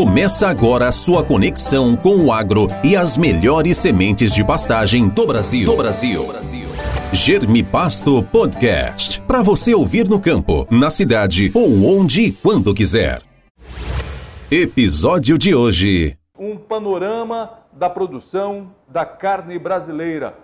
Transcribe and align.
Começa 0.00 0.48
agora 0.48 0.88
a 0.88 0.92
sua 0.92 1.22
conexão 1.22 1.94
com 1.94 2.24
o 2.24 2.32
agro 2.32 2.68
e 2.82 2.96
as 2.96 3.18
melhores 3.18 3.76
sementes 3.76 4.32
de 4.32 4.42
pastagem 4.42 5.10
do 5.10 5.26
Brasil. 5.26 5.66
Do 5.66 5.76
Brasil. 5.76 6.26
Germipasto 7.12 8.22
Podcast. 8.32 9.20
Para 9.20 9.42
você 9.42 9.74
ouvir 9.74 10.08
no 10.08 10.18
campo, 10.18 10.66
na 10.70 10.88
cidade 10.88 11.52
ou 11.52 11.84
onde 11.84 12.22
e 12.22 12.32
quando 12.32 12.72
quiser. 12.72 13.20
Episódio 14.50 15.36
de 15.36 15.54
hoje. 15.54 16.16
Um 16.38 16.56
panorama 16.56 17.58
da 17.70 17.90
produção 17.90 18.74
da 18.88 19.04
carne 19.04 19.58
brasileira. 19.58 20.34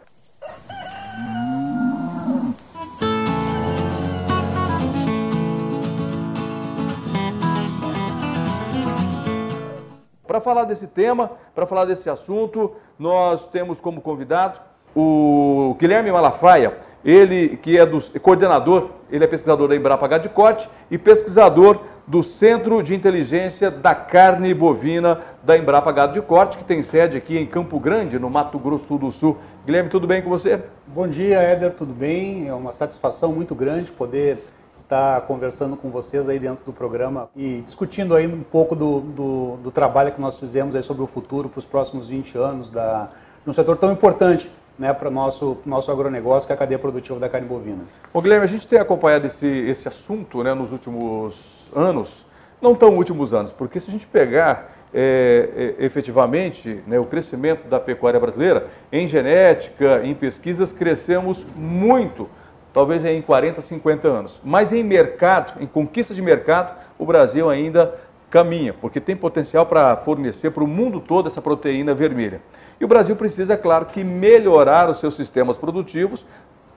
Para 10.27 10.41
falar 10.41 10.65
desse 10.65 10.87
tema, 10.87 11.31
para 11.55 11.67
falar 11.67 11.85
desse 11.85 12.11
assunto, 12.11 12.73
nós 12.99 13.47
temos 13.47 13.81
como 13.81 14.01
convidado 14.01 14.61
o 14.95 15.77
Guilherme 15.79 16.11
Malafaia, 16.11 16.79
ele 17.05 17.57
que 17.59 17.79
é 17.79 17.85
do 17.85 18.01
coordenador, 18.21 18.91
ele 19.11 19.25
é 19.25 19.27
pesquisador 19.27 19.69
da 19.69 19.77
Embrapa 19.77 20.07
H 20.07 20.19
de 20.19 20.29
Corte 20.31 20.69
e 20.91 20.97
pesquisador 20.97 21.81
do 22.07 22.23
Centro 22.23 22.83
de 22.83 22.95
Inteligência 22.95 23.71
da 23.71 23.95
Carne 23.95 24.55
Bovina 24.55 25.21
da 25.43 25.59
Embrapa 25.59 25.91
Gado 25.91 26.13
de 26.13 26.23
Corte, 26.23 26.57
que 26.57 26.65
tem 26.65 26.83
sede 26.83 27.17
aqui 27.17 27.37
em 27.37 27.47
Campo 27.47 27.81
Grande, 27.81 28.19
no 28.19 28.31
Mato 28.31 28.59
Grosso 28.59 28.97
do 28.97 29.11
Sul. 29.11 29.37
Guilherme, 29.65 29.91
tudo 29.91 30.07
bem 30.07 30.23
com 30.23 30.31
você? 30.31 30.63
Bom 30.87 31.09
dia, 31.09 31.41
Éder, 31.41 31.73
tudo 31.73 31.93
bem? 31.93 32.47
É 32.47 32.55
uma 32.55 32.71
satisfação 32.71 33.33
muito 33.33 33.55
grande 33.55 33.91
poder 33.91 34.39
estar 34.77 35.23
conversando 35.23 35.77
com 35.77 35.91
vocês 35.91 36.29
aí 36.29 36.39
dentro 36.39 36.65
do 36.65 36.73
programa 36.73 37.31
e 37.35 37.61
discutindo 37.63 38.15
aí 38.15 38.27
um 38.27 38.43
pouco 38.43 38.77
do, 38.77 39.01
do, 39.01 39.57
do 39.57 39.71
trabalho 39.71 40.13
que 40.13 40.21
nós 40.21 40.39
fizemos 40.39 40.75
aí 40.75 40.83
sobre 40.83 41.03
o 41.03 41.07
futuro 41.07 41.49
para 41.49 41.59
os 41.59 41.65
próximos 41.65 42.09
20 42.09 42.37
anos 42.37 42.69
da, 42.69 43.09
num 43.45 43.53
setor 43.53 43.79
tão 43.79 43.91
importante 43.91 44.51
né, 44.79 44.93
para 44.93 45.09
o 45.09 45.11
nosso, 45.11 45.57
nosso 45.65 45.91
agronegócio, 45.91 46.47
que 46.47 46.53
é 46.53 46.55
a 46.55 46.59
cadeia 46.59 46.79
produtiva 46.79 47.19
da 47.19 47.29
carne 47.29 47.47
bovina. 47.47 47.85
Ô 48.13 48.21
Guilherme, 48.21 48.45
a 48.45 48.49
gente 48.49 48.69
tem 48.69 48.79
acompanhado 48.79 49.27
esse, 49.27 49.47
esse 49.47 49.89
assunto 49.89 50.43
né, 50.43 50.53
nos 50.53 50.71
últimos 50.71 51.65
anos, 51.75 52.25
não 52.61 52.75
tão 52.75 52.95
últimos 52.95 53.33
anos, 53.33 53.53
porque 53.53 53.81
se 53.81 53.89
a 53.89 53.93
gente 53.93 54.07
pegar 54.07 54.73
é, 54.93 55.75
é, 55.79 55.85
efetivamente 55.85 56.83
né, 56.87 56.99
o 56.99 57.05
crescimento 57.05 57.67
da 57.67 57.81
pecuária 57.81 58.21
brasileira, 58.21 58.69
em 58.93 59.07
genética, 59.07 60.03
em 60.05 60.15
pesquisas, 60.15 60.71
crescemos 60.71 61.47
muito 61.57 62.29
talvez 62.77 63.03
em 63.07 63.23
40, 63.23 63.63
50 63.63 64.07
anos. 64.07 64.39
Mas 64.45 64.71
em 64.71 64.85
mercado, 64.85 65.63
em 65.63 65.67
conquista 65.67 66.13
de 66.13 66.21
mercado, 66.21 66.77
o 66.99 67.07
Brasil 67.07 67.49
ainda 67.49 67.95
caminha, 68.29 68.75
porque 68.75 69.01
tem 69.01 69.17
potencial 69.17 69.65
para 69.65 69.97
fornecer 69.97 70.51
para 70.51 70.63
o 70.63 70.67
mundo 70.67 71.01
todo 71.01 71.27
essa 71.27 71.41
proteína 71.41 71.95
vermelha. 71.95 72.43
E 72.79 72.85
o 72.85 72.89
Brasil 72.89 73.17
precisa, 73.17 73.55
é 73.55 73.57
claro, 73.57 73.87
que 73.87 74.05
melhorar 74.05 74.91
os 74.91 75.01
seus 75.01 75.17
sistemas 75.17 75.57
produtivos, 75.57 76.27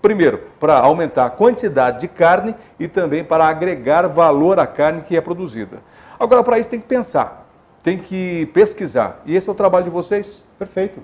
primeiro, 0.02 0.44
para 0.58 0.80
aumentar 0.80 1.26
a 1.26 1.30
quantidade 1.30 2.00
de 2.00 2.08
carne 2.08 2.56
e 2.80 2.88
também 2.88 3.22
para 3.22 3.46
agregar 3.46 4.08
valor 4.08 4.58
à 4.58 4.66
carne 4.66 5.02
que 5.02 5.18
é 5.18 5.20
produzida. 5.20 5.80
Agora, 6.18 6.42
para 6.46 6.60
isso 6.60 6.70
tem 6.70 6.80
que 6.80 6.88
pensar, 6.88 7.46
tem 7.84 7.98
que 7.98 8.46
pesquisar. 8.54 9.22
E 9.26 9.36
esse 9.36 9.50
é 9.50 9.52
o 9.52 9.56
trabalho 9.56 9.84
de 9.84 9.92
vocês? 9.92 10.46
Perfeito. 10.58 11.02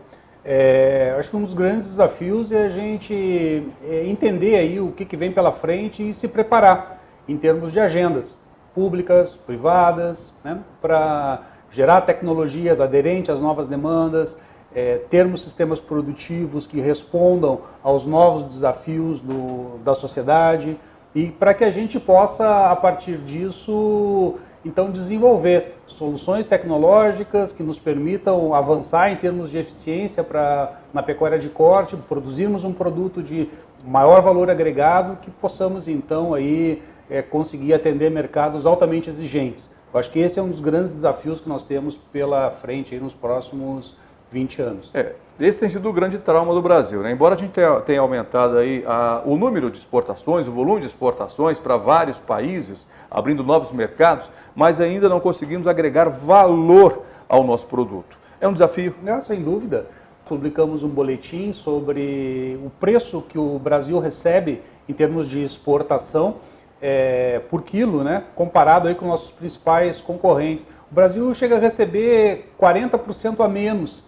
É, 0.47 1.15
acho 1.17 1.31
que 1.31 1.35
um 1.35 1.41
dos 1.41 1.55
grandes 1.55 1.88
desafios 1.88 2.51
é 2.51 2.67
a 2.67 2.69
gente 2.69 3.67
é, 3.83 4.05
entender 4.05 4.55
aí 4.57 4.79
o 4.79 4.91
que, 4.91 5.03
que 5.03 5.17
vem 5.17 5.31
pela 5.31 5.51
frente 5.51 6.07
e 6.07 6.13
se 6.13 6.27
preparar 6.27 7.01
em 7.27 7.35
termos 7.35 7.71
de 7.71 7.79
agendas 7.79 8.38
públicas, 8.75 9.35
privadas, 9.35 10.31
né, 10.43 10.59
para 10.79 11.41
gerar 11.71 12.01
tecnologias 12.01 12.79
aderentes 12.79 13.31
às 13.31 13.41
novas 13.41 13.67
demandas, 13.67 14.38
é, 14.75 14.97
termos 15.09 15.41
sistemas 15.41 15.79
produtivos 15.79 16.67
que 16.67 16.79
respondam 16.79 17.62
aos 17.81 18.06
novos 18.06 18.44
desafios 18.44 19.19
do, 19.22 19.79
da 19.83 19.95
sociedade 19.95 20.77
e 21.16 21.31
para 21.31 21.56
que 21.56 21.63
a 21.63 21.72
gente 21.72 22.00
possa, 22.00 22.69
a 22.69 22.75
partir 22.75 23.17
disso, 23.19 24.35
então 24.65 24.89
desenvolver 24.89 25.75
soluções 25.85 26.47
tecnológicas 26.47 27.51
que 27.51 27.61
nos 27.61 27.77
permitam 27.77 28.55
avançar 28.55 29.11
em 29.11 29.15
termos 29.15 29.51
de 29.51 29.59
eficiência 29.59 30.23
para 30.23 30.79
na 30.91 31.03
pecuária 31.03 31.37
de 31.37 31.49
corte, 31.49 31.95
produzirmos 31.95 32.63
um 32.63 32.73
produto 32.73 33.21
de 33.21 33.47
maior 33.85 34.21
valor 34.21 34.49
agregado 34.49 35.17
que 35.21 35.29
possamos 35.29 35.87
então 35.87 36.33
aí 36.33 36.81
é, 37.09 37.21
conseguir 37.21 37.75
atender 37.75 38.09
mercados 38.09 38.65
altamente 38.65 39.07
exigentes. 39.07 39.69
Eu 39.93 39.99
acho 39.99 40.09
que 40.09 40.19
esse 40.19 40.39
é 40.39 40.41
um 40.41 40.49
dos 40.49 40.59
grandes 40.59 40.91
desafios 40.91 41.39
que 41.39 41.47
nós 41.47 41.63
temos 41.63 41.95
pela 41.95 42.49
frente 42.49 42.99
nos 42.99 43.13
próximos 43.13 43.95
20 44.31 44.62
anos. 44.62 44.91
É, 44.94 45.13
esse 45.40 45.59
tem 45.59 45.69
sido 45.69 45.90
o 45.90 45.94
grande 45.94 46.18
trauma 46.18 46.53
do 46.53 46.62
Brasil. 46.62 47.02
Né? 47.02 47.12
Embora 47.12 47.36
a 47.36 47.38
gente 47.38 47.52
tenha, 47.52 47.81
tenha 47.81 48.02
aumentado 48.02 48.58
aí 48.58 48.84
a, 48.88 49.22
o 49.25 49.38
número 49.38 49.69
de 49.69 49.78
exportações, 49.78 50.47
o 50.47 50.52
volume 50.52 50.81
de 50.81 50.88
exportações 50.88 51.59
para 51.59 51.78
vários 51.78 52.19
países, 52.19 52.86
abrindo 53.09 53.44
novos 53.44 53.72
mercados, 53.72 54.30
mas 54.56 54.80
ainda 54.80 55.09
não 55.09 55.19
conseguimos 55.19 55.68
agregar 55.68 56.09
valor 56.09 57.03
ao 57.28 57.44
nosso 57.44 57.68
produto. 57.68 58.18
É 58.40 58.47
um 58.47 58.53
desafio? 58.53 58.96
Não, 59.03 59.19
sem 59.22 59.41
dúvida. 59.41 59.88
Publicamos 60.28 60.84
um 60.84 60.90
boletim 60.90 61.53
sobre 61.53 62.59
o 62.63 62.69
preço 62.69 63.22
que 63.22 63.38
o 63.38 63.59
Brasil 63.59 64.00
recebe 64.00 64.62
em 64.88 64.94
termos 64.94 65.30
de 65.30 65.44
exportação 65.44 66.38
é, 66.81 67.40
por 67.50 67.62
quilo, 67.63 68.03
né, 68.03 68.24
comparado 68.36 68.88
aí 68.88 68.96
com 68.96 69.07
nossos 69.07 69.31
principais 69.31 70.02
concorrentes. 70.02 70.68
O 70.92 70.94
Brasil 70.94 71.34
chega 71.34 71.56
a 71.56 71.59
receber 71.59 72.52
40% 72.59 73.44
a 73.44 73.47
menos 73.47 74.03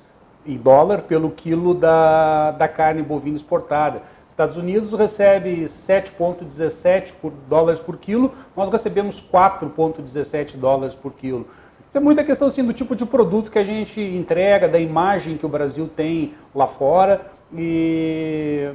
em 0.48 0.58
dólar 0.58 1.02
pelo 1.04 1.30
quilo 1.30 1.74
da, 1.74 2.52
da 2.52 2.68
carne 2.68 3.04
bovina 3.04 3.36
exportada. 3.36 4.02
Estados 4.28 4.56
Unidos 4.56 4.94
recebe 4.94 5.66
7,17 5.66 7.14
por 7.20 7.32
dólares 7.50 7.80
por 7.80 7.98
quilo, 7.98 8.32
nós 8.56 8.70
recebemos 8.70 9.20
4,17 9.20 10.58
dólares 10.58 10.94
por 10.94 11.14
quilo. 11.14 11.48
É 11.92 12.00
muita 12.00 12.24
questão 12.24 12.48
assim, 12.48 12.64
do 12.64 12.72
tipo 12.72 12.96
de 12.96 13.04
produto 13.04 13.50
que 13.50 13.58
a 13.58 13.64
gente 13.64 14.00
entrega, 14.00 14.68
da 14.68 14.80
imagem 14.80 15.38
que 15.38 15.46
o 15.46 15.50
Brasil 15.50 15.88
tem 15.88 16.36
lá 16.54 16.68
fora 16.68 17.32
e, 17.52 18.72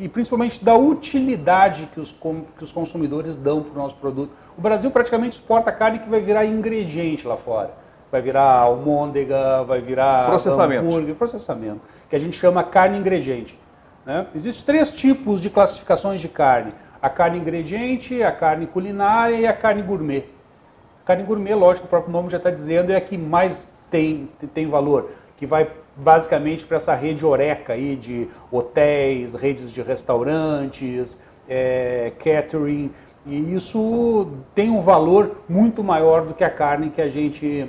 e 0.00 0.08
principalmente 0.08 0.64
da 0.64 0.74
utilidade 0.74 1.88
que 1.94 2.00
os, 2.00 2.10
que 2.10 2.64
os 2.64 2.72
consumidores 2.72 3.36
dão 3.36 3.62
para 3.62 3.78
o 3.78 3.82
nosso 3.82 3.94
produto. 3.94 4.32
O 4.58 4.60
Brasil 4.60 4.90
praticamente 4.90 5.36
exporta 5.36 5.70
carne 5.70 6.00
que 6.00 6.10
vai 6.10 6.20
virar 6.20 6.44
ingrediente 6.44 7.28
lá 7.28 7.36
fora. 7.36 7.85
Vai 8.16 8.22
virar 8.22 8.60
almôndega, 8.60 9.62
vai 9.64 9.78
virar 9.82 10.24
processamento. 10.24 10.86
hambúrguer, 10.86 11.14
processamento, 11.14 11.82
que 12.08 12.16
a 12.16 12.18
gente 12.18 12.34
chama 12.34 12.64
carne 12.64 12.96
ingrediente. 12.96 13.58
Né? 14.06 14.26
Existem 14.34 14.64
três 14.64 14.90
tipos 14.90 15.38
de 15.38 15.50
classificações 15.50 16.18
de 16.18 16.26
carne: 16.26 16.72
a 17.02 17.10
carne 17.10 17.36
ingrediente, 17.36 18.22
a 18.22 18.32
carne 18.32 18.66
culinária 18.66 19.34
e 19.36 19.46
a 19.46 19.52
carne 19.52 19.82
gourmet. 19.82 20.24
A 21.02 21.06
carne 21.08 21.24
gourmet, 21.24 21.54
lógico, 21.54 21.86
o 21.86 21.90
próprio 21.90 22.10
nome 22.10 22.30
já 22.30 22.38
está 22.38 22.50
dizendo, 22.50 22.90
é 22.90 22.96
a 22.96 23.02
que 23.02 23.18
mais 23.18 23.68
tem, 23.90 24.30
tem 24.54 24.66
valor, 24.66 25.10
que 25.36 25.44
vai 25.44 25.70
basicamente 25.94 26.64
para 26.64 26.78
essa 26.78 26.94
rede 26.94 27.26
oreca 27.26 27.74
aí 27.74 27.96
de 27.96 28.28
hotéis, 28.50 29.34
redes 29.34 29.70
de 29.70 29.82
restaurantes, 29.82 31.18
é, 31.46 32.14
catering, 32.18 32.90
e 33.26 33.54
isso 33.54 34.28
tem 34.54 34.70
um 34.70 34.80
valor 34.80 35.42
muito 35.48 35.82
maior 35.82 36.24
do 36.24 36.32
que 36.32 36.44
a 36.44 36.50
carne 36.50 36.90
que 36.90 37.02
a 37.02 37.08
gente 37.08 37.68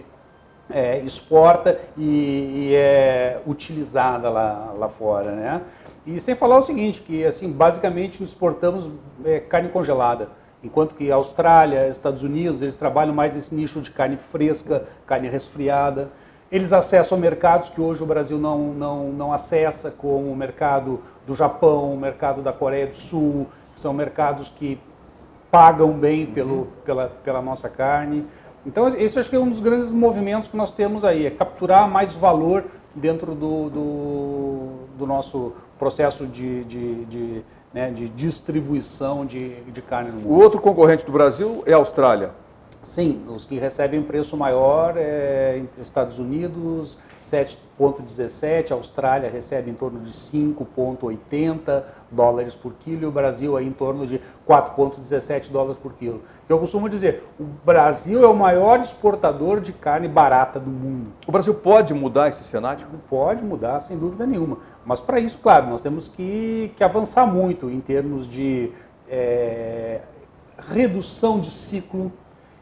é, 0.70 1.00
exporta 1.00 1.80
e, 1.98 2.70
e, 2.70 2.76
é 2.76 3.40
utilizada 3.46 4.30
lá, 4.30 4.74
lá 4.78 4.90
fora, 4.90 5.32
né? 5.32 5.62
E 6.06 6.20
sem 6.20 6.36
falar 6.36 6.58
o 6.58 6.62
seguinte, 6.62 7.02
que 7.02 7.26
assim, 7.26 7.52
basicamente 7.52 8.24
exportamos 8.24 8.90
é, 9.26 9.40
carne 9.40 9.70
congelada, 9.70 10.30
enquanto 10.64 10.96
que 10.96 11.12
Austrália, 11.12 11.88
Estados 11.88 12.24
Unidos, 12.24 12.62
eles 12.62 12.76
trabalham 12.76 13.14
mais 13.14 13.34
nesse 13.34 13.54
nicho 13.54 13.82
de 13.82 13.92
carne 13.92 14.18
fresca, 14.18 14.86
carne 15.06 15.28
resfriada. 15.28 16.10
Eles 16.50 16.72
acessam 16.72 17.18
mercados 17.18 17.68
que 17.68 17.82
hoje 17.82 18.02
o 18.02 18.06
Brasil 18.06 18.38
não, 18.38 18.74
não, 18.74 19.10
não 19.10 19.34
acessa, 19.34 19.92
como 19.92 20.32
o 20.32 20.36
mercado 20.36 21.02
do 21.26 21.34
Japão, 21.34 21.94
o 21.94 21.98
mercado 21.98 22.42
da 22.42 22.54
Coreia 22.54 22.88
do 22.88 22.96
Sul, 22.96 23.48
que 23.74 23.80
são 23.80 23.94
mercados 23.94 24.48
que 24.48 24.80
pagam 25.52 25.92
bem 25.92 26.26
pelo, 26.26 26.56
uhum. 26.56 26.68
pela, 26.86 27.08
pela 27.24 27.42
nossa 27.42 27.70
carne. 27.70 28.26
Então, 28.68 28.90
esse 28.90 29.18
acho 29.18 29.30
que 29.30 29.36
é 29.36 29.40
um 29.40 29.50
dos 29.50 29.62
grandes 29.62 29.94
movimentos 29.94 30.50
que 30.50 30.58
nós 30.58 30.72
temos 30.72 31.06
aí, 31.06 31.26
é 31.26 31.32
capturar 31.32 31.90
mais 31.90 32.14
valor 32.14 32.66
dentro 32.94 33.34
do, 33.34 33.70
do, 33.70 34.68
do 34.98 35.08
nosso 35.08 35.54
processo 35.80 36.28
de, 36.28 36.66
de, 36.66 37.06
de, 37.06 37.42
né, 37.74 37.90
de 37.90 38.10
distribuição 38.10 39.26
de, 39.26 39.62
de 39.62 39.82
carne 39.82 40.12
no 40.12 40.18
mundo. 40.18 40.30
O 40.30 40.38
outro 40.38 40.60
concorrente 40.60 41.06
do 41.06 41.14
Brasil 41.14 41.64
é 41.66 41.72
a 41.72 41.78
Austrália. 41.78 42.32
Sim, 42.84 43.22
os 43.30 43.46
que 43.46 43.58
recebem 43.58 44.04
preço 44.04 44.36
maior 44.36 44.96
é 44.98 45.64
Estados 45.80 46.20
Unidos, 46.20 46.98
7,17, 47.32 48.72
a 48.72 48.76
Austrália 48.76 49.30
recebe 49.30 49.70
em 49.70 49.74
torno 49.74 50.00
de 50.00 50.12
5,80 50.12 51.84
dólares 52.10 52.56
por 52.56 52.74
quilo 52.74 53.04
e 53.04 53.06
o 53.06 53.12
Brasil 53.12 53.58
aí 53.58 53.68
em 53.68 53.72
torno 53.72 54.08
de 54.08 54.22
4,17 54.48 55.52
dólares 55.52 55.78
por 55.78 55.94
quilo. 55.94 56.22
Eu 56.48 56.58
costumo 56.58 56.88
dizer, 56.88 57.24
o 57.40 57.44
Brasil 57.44 58.24
é 58.24 58.28
o 58.28 58.36
maior 58.36 58.80
exportador 58.80 59.60
de 59.60 59.74
carne 59.74 60.08
barata 60.08 60.60
do 60.60 60.70
mundo. 60.70 61.12
O 61.28 61.32
Brasil 61.32 61.54
pode 61.54 61.94
mudar 61.94 62.30
esse 62.30 62.44
cenário? 62.44 62.88
Pode 63.10 63.44
mudar, 63.44 63.80
sem 63.82 63.98
dúvida 63.98 64.26
nenhuma. 64.26 64.60
Mas 64.86 65.02
para 65.02 65.20
isso, 65.20 65.38
claro, 65.40 65.68
nós 65.68 65.82
temos 65.82 66.08
que, 66.08 66.72
que 66.76 66.84
avançar 66.84 67.26
muito 67.26 67.70
em 67.70 67.82
termos 67.82 68.26
de 68.26 68.72
é, 69.10 70.02
redução 70.72 71.40
de 71.40 71.52
ciclo, 71.52 72.12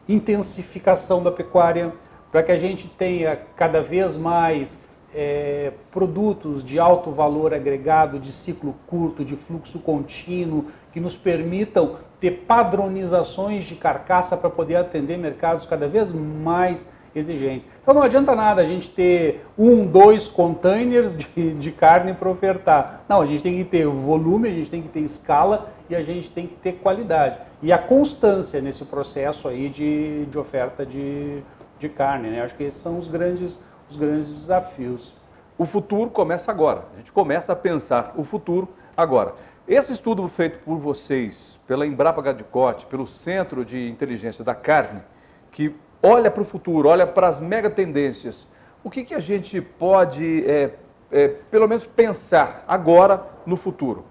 intensificação 0.08 1.22
da 1.22 1.30
pecuária, 1.30 1.92
para 2.36 2.42
que 2.42 2.52
a 2.52 2.58
gente 2.58 2.86
tenha 2.86 3.34
cada 3.56 3.80
vez 3.80 4.14
mais 4.14 4.78
é, 5.14 5.72
produtos 5.90 6.62
de 6.62 6.78
alto 6.78 7.10
valor 7.10 7.54
agregado, 7.54 8.18
de 8.18 8.30
ciclo 8.30 8.74
curto, 8.86 9.24
de 9.24 9.34
fluxo 9.34 9.78
contínuo, 9.78 10.66
que 10.92 11.00
nos 11.00 11.16
permitam 11.16 11.96
ter 12.20 12.44
padronizações 12.46 13.64
de 13.64 13.74
carcaça 13.74 14.36
para 14.36 14.50
poder 14.50 14.76
atender 14.76 15.16
mercados 15.16 15.64
cada 15.64 15.88
vez 15.88 16.12
mais 16.12 16.86
exigentes. 17.14 17.66
Então 17.82 17.94
não 17.94 18.02
adianta 18.02 18.36
nada 18.36 18.60
a 18.60 18.66
gente 18.66 18.90
ter 18.90 19.46
um, 19.56 19.86
dois 19.86 20.28
containers 20.28 21.16
de, 21.16 21.54
de 21.54 21.72
carne 21.72 22.12
para 22.12 22.28
ofertar. 22.28 23.00
Não, 23.08 23.22
a 23.22 23.26
gente 23.26 23.42
tem 23.42 23.56
que 23.56 23.64
ter 23.64 23.86
volume, 23.86 24.50
a 24.50 24.52
gente 24.52 24.70
tem 24.70 24.82
que 24.82 24.88
ter 24.88 25.00
escala 25.00 25.70
e 25.88 25.96
a 25.96 26.02
gente 26.02 26.30
tem 26.30 26.46
que 26.46 26.56
ter 26.56 26.74
qualidade. 26.74 27.38
E 27.62 27.72
a 27.72 27.78
constância 27.78 28.60
nesse 28.60 28.84
processo 28.84 29.48
aí 29.48 29.70
de, 29.70 30.26
de 30.26 30.38
oferta 30.38 30.84
de, 30.84 31.42
de 31.78 31.88
carne. 31.88 32.30
Né? 32.30 32.42
Acho 32.42 32.54
que 32.54 32.64
esses 32.64 32.80
são 32.80 32.98
os 32.98 33.08
grandes, 33.08 33.60
os 33.88 33.96
grandes 33.96 34.28
desafios. 34.28 35.14
O 35.58 35.64
futuro 35.64 36.10
começa 36.10 36.50
agora. 36.50 36.84
A 36.94 36.96
gente 36.98 37.12
começa 37.12 37.52
a 37.52 37.56
pensar 37.56 38.14
o 38.16 38.24
futuro 38.24 38.68
agora. 38.96 39.34
Esse 39.66 39.92
estudo 39.92 40.28
feito 40.28 40.58
por 40.60 40.78
vocês, 40.78 41.58
pela 41.66 41.86
Embrapa 41.86 42.22
Gadicote, 42.22 42.86
pelo 42.86 43.06
Centro 43.06 43.64
de 43.64 43.88
Inteligência 43.88 44.44
da 44.44 44.54
Carne, 44.54 45.02
que 45.50 45.74
olha 46.02 46.30
para 46.30 46.42
o 46.42 46.44
futuro, 46.44 46.88
olha 46.88 47.06
para 47.06 47.26
as 47.26 47.40
mega 47.40 47.68
tendências, 47.68 48.46
o 48.84 48.90
que, 48.90 49.02
que 49.02 49.14
a 49.14 49.18
gente 49.18 49.60
pode, 49.60 50.48
é, 50.48 50.74
é, 51.10 51.28
pelo 51.50 51.66
menos, 51.66 51.84
pensar 51.84 52.64
agora 52.68 53.26
no 53.44 53.56
futuro? 53.56 54.04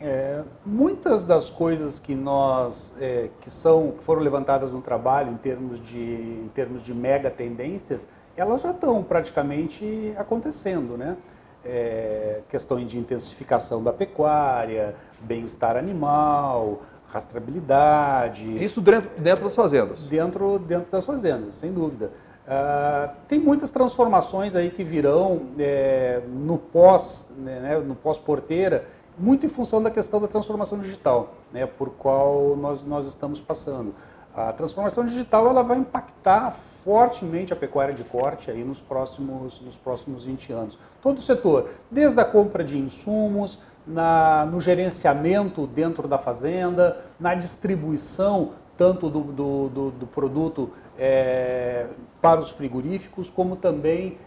É, 0.00 0.42
muitas 0.66 1.22
das 1.22 1.48
coisas 1.48 2.00
que 2.00 2.16
nós 2.16 2.92
é, 3.00 3.30
que 3.40 3.48
são 3.48 3.92
que 3.92 4.02
foram 4.02 4.22
levantadas 4.22 4.72
no 4.72 4.80
trabalho 4.80 5.30
em 5.30 5.36
termos 5.36 5.80
de 5.80 6.00
em 6.00 6.50
termos 6.52 6.82
de 6.82 6.92
mega 6.92 7.30
tendências 7.30 8.08
elas 8.36 8.60
já 8.60 8.72
estão 8.72 9.04
praticamente 9.04 10.12
acontecendo 10.16 10.98
né? 10.98 11.16
É, 11.64 12.40
questões 12.48 12.90
de 12.90 12.98
intensificação 12.98 13.84
da 13.84 13.92
pecuária 13.92 14.96
bem-estar 15.20 15.76
animal 15.76 16.82
rastreabilidade. 17.08 18.62
Isso 18.62 18.80
dentro, 18.80 19.08
dentro 19.16 19.44
das 19.44 19.54
fazendas. 19.54 20.00
Dentro 20.08 20.58
dentro 20.58 20.90
das 20.90 21.06
fazendas 21.06 21.54
sem 21.54 21.72
dúvida. 21.72 22.10
Uh, 22.44 23.14
tem 23.26 23.38
muitas 23.38 23.70
transformações 23.70 24.54
aí 24.54 24.68
que 24.70 24.84
virão 24.84 25.46
é, 25.58 26.20
no 26.28 26.58
pós 26.58 27.26
né, 27.38 27.78
no 27.78 27.94
pós 27.94 28.18
porteira 28.18 28.86
muito 29.18 29.46
em 29.46 29.48
função 29.48 29.82
da 29.82 29.90
questão 29.90 30.20
da 30.20 30.28
transformação 30.28 30.78
digital, 30.78 31.34
né, 31.52 31.66
por 31.66 31.90
qual 31.90 32.56
nós, 32.56 32.84
nós 32.84 33.06
estamos 33.06 33.40
passando. 33.40 33.94
A 34.34 34.52
transformação 34.52 35.04
digital 35.04 35.46
ela 35.48 35.62
vai 35.62 35.78
impactar 35.78 36.50
fortemente 36.50 37.52
a 37.52 37.56
pecuária 37.56 37.94
de 37.94 38.02
corte 38.02 38.50
aí 38.50 38.64
nos 38.64 38.80
próximos, 38.80 39.60
nos 39.60 39.76
próximos 39.76 40.24
20 40.24 40.52
anos. 40.52 40.78
Todo 41.00 41.18
o 41.18 41.20
setor, 41.20 41.70
desde 41.88 42.20
a 42.20 42.24
compra 42.24 42.64
de 42.64 42.76
insumos, 42.76 43.60
na, 43.86 44.46
no 44.46 44.58
gerenciamento 44.58 45.66
dentro 45.66 46.08
da 46.08 46.18
fazenda, 46.18 47.04
na 47.20 47.34
distribuição 47.34 48.52
tanto 48.76 49.08
do, 49.08 49.20
do, 49.20 49.68
do, 49.68 49.90
do 49.92 50.06
produto 50.06 50.70
é, 50.98 51.86
para 52.20 52.40
os 52.40 52.50
frigoríficos, 52.50 53.30
como 53.30 53.54
também 53.54 54.18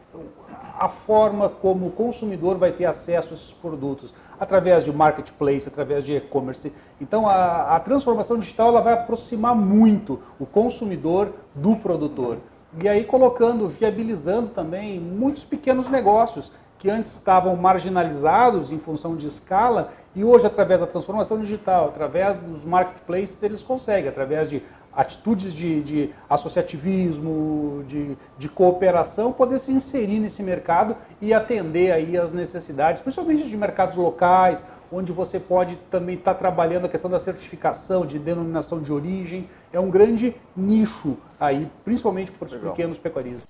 a 0.80 0.88
forma 0.88 1.50
como 1.50 1.88
o 1.88 1.92
consumidor 1.92 2.58
vai 2.58 2.72
ter 2.72 2.86
acesso 2.86 3.34
a 3.34 3.36
esses 3.36 3.52
produtos 3.52 4.14
através 4.40 4.84
de 4.86 4.92
marketplace, 4.92 5.68
através 5.68 6.06
de 6.06 6.16
e-commerce. 6.16 6.72
Então 7.00 7.28
a, 7.28 7.76
a, 7.76 7.80
transformação 7.80 8.38
digital 8.38 8.70
ela 8.70 8.82
vai 8.82 8.94
aproximar 8.94 9.56
muito 9.56 10.20
o 10.40 10.46
consumidor 10.46 11.34
do 11.56 11.76
produtor. 11.76 12.38
E 12.82 12.88
aí 12.88 13.04
colocando, 13.04 13.68
viabilizando 13.68 14.50
também 14.50 15.00
muitos 15.00 15.44
pequenos 15.44 15.88
negócios 15.88 16.52
que 16.78 16.90
antes 16.90 17.12
estavam 17.12 17.56
marginalizados 17.56 18.72
em 18.72 18.78
função 18.78 19.16
de 19.16 19.26
escala 19.26 19.92
e 20.16 20.24
hoje 20.24 20.46
através 20.46 20.82
da 20.82 20.88
transformação 20.88 21.40
digital, 21.40 21.88
através 21.88 22.38
dos 22.38 22.64
marketplaces 22.66 23.42
eles 23.42 23.64
conseguem, 23.64 24.10
através 24.10 24.50
de 24.50 24.62
atitudes 24.98 25.54
de, 25.54 25.84
de 25.84 26.10
associativismo, 26.28 27.84
de, 27.88 28.18
de, 28.36 28.50
cooperação, 28.50 29.32
poder 29.32 29.60
se 29.60 29.72
inserir 29.72 30.20
nesse 30.20 30.42
mercado 30.42 30.98
e 31.22 31.36
atender 31.36 31.92
aí 31.92 32.18
as 32.18 32.32
necessidades, 32.32 33.00
principalmente 33.00 33.48
de 33.48 33.56
mercados 33.56 33.96
locais, 33.96 34.66
onde 34.92 35.12
você 35.12 35.40
pode 35.40 35.76
também 35.92 36.16
estar 36.16 36.34
tá 36.34 36.40
trabalhando 36.40 36.86
a 36.86 36.90
questão 36.90 37.12
da 37.12 37.20
certificação, 37.20 38.08
de 38.08 38.18
denominação 38.18 38.82
de 38.82 38.92
origem. 38.92 39.48
É 39.72 39.80
um 39.80 39.92
grande 39.92 40.36
nicho 40.56 41.16
aí, 41.40 41.70
principalmente 41.86 42.32
para 42.32 42.48
os 42.48 42.54
Legal. 42.54 42.72
pequenos 42.72 42.98
pecuaristas. 42.98 43.48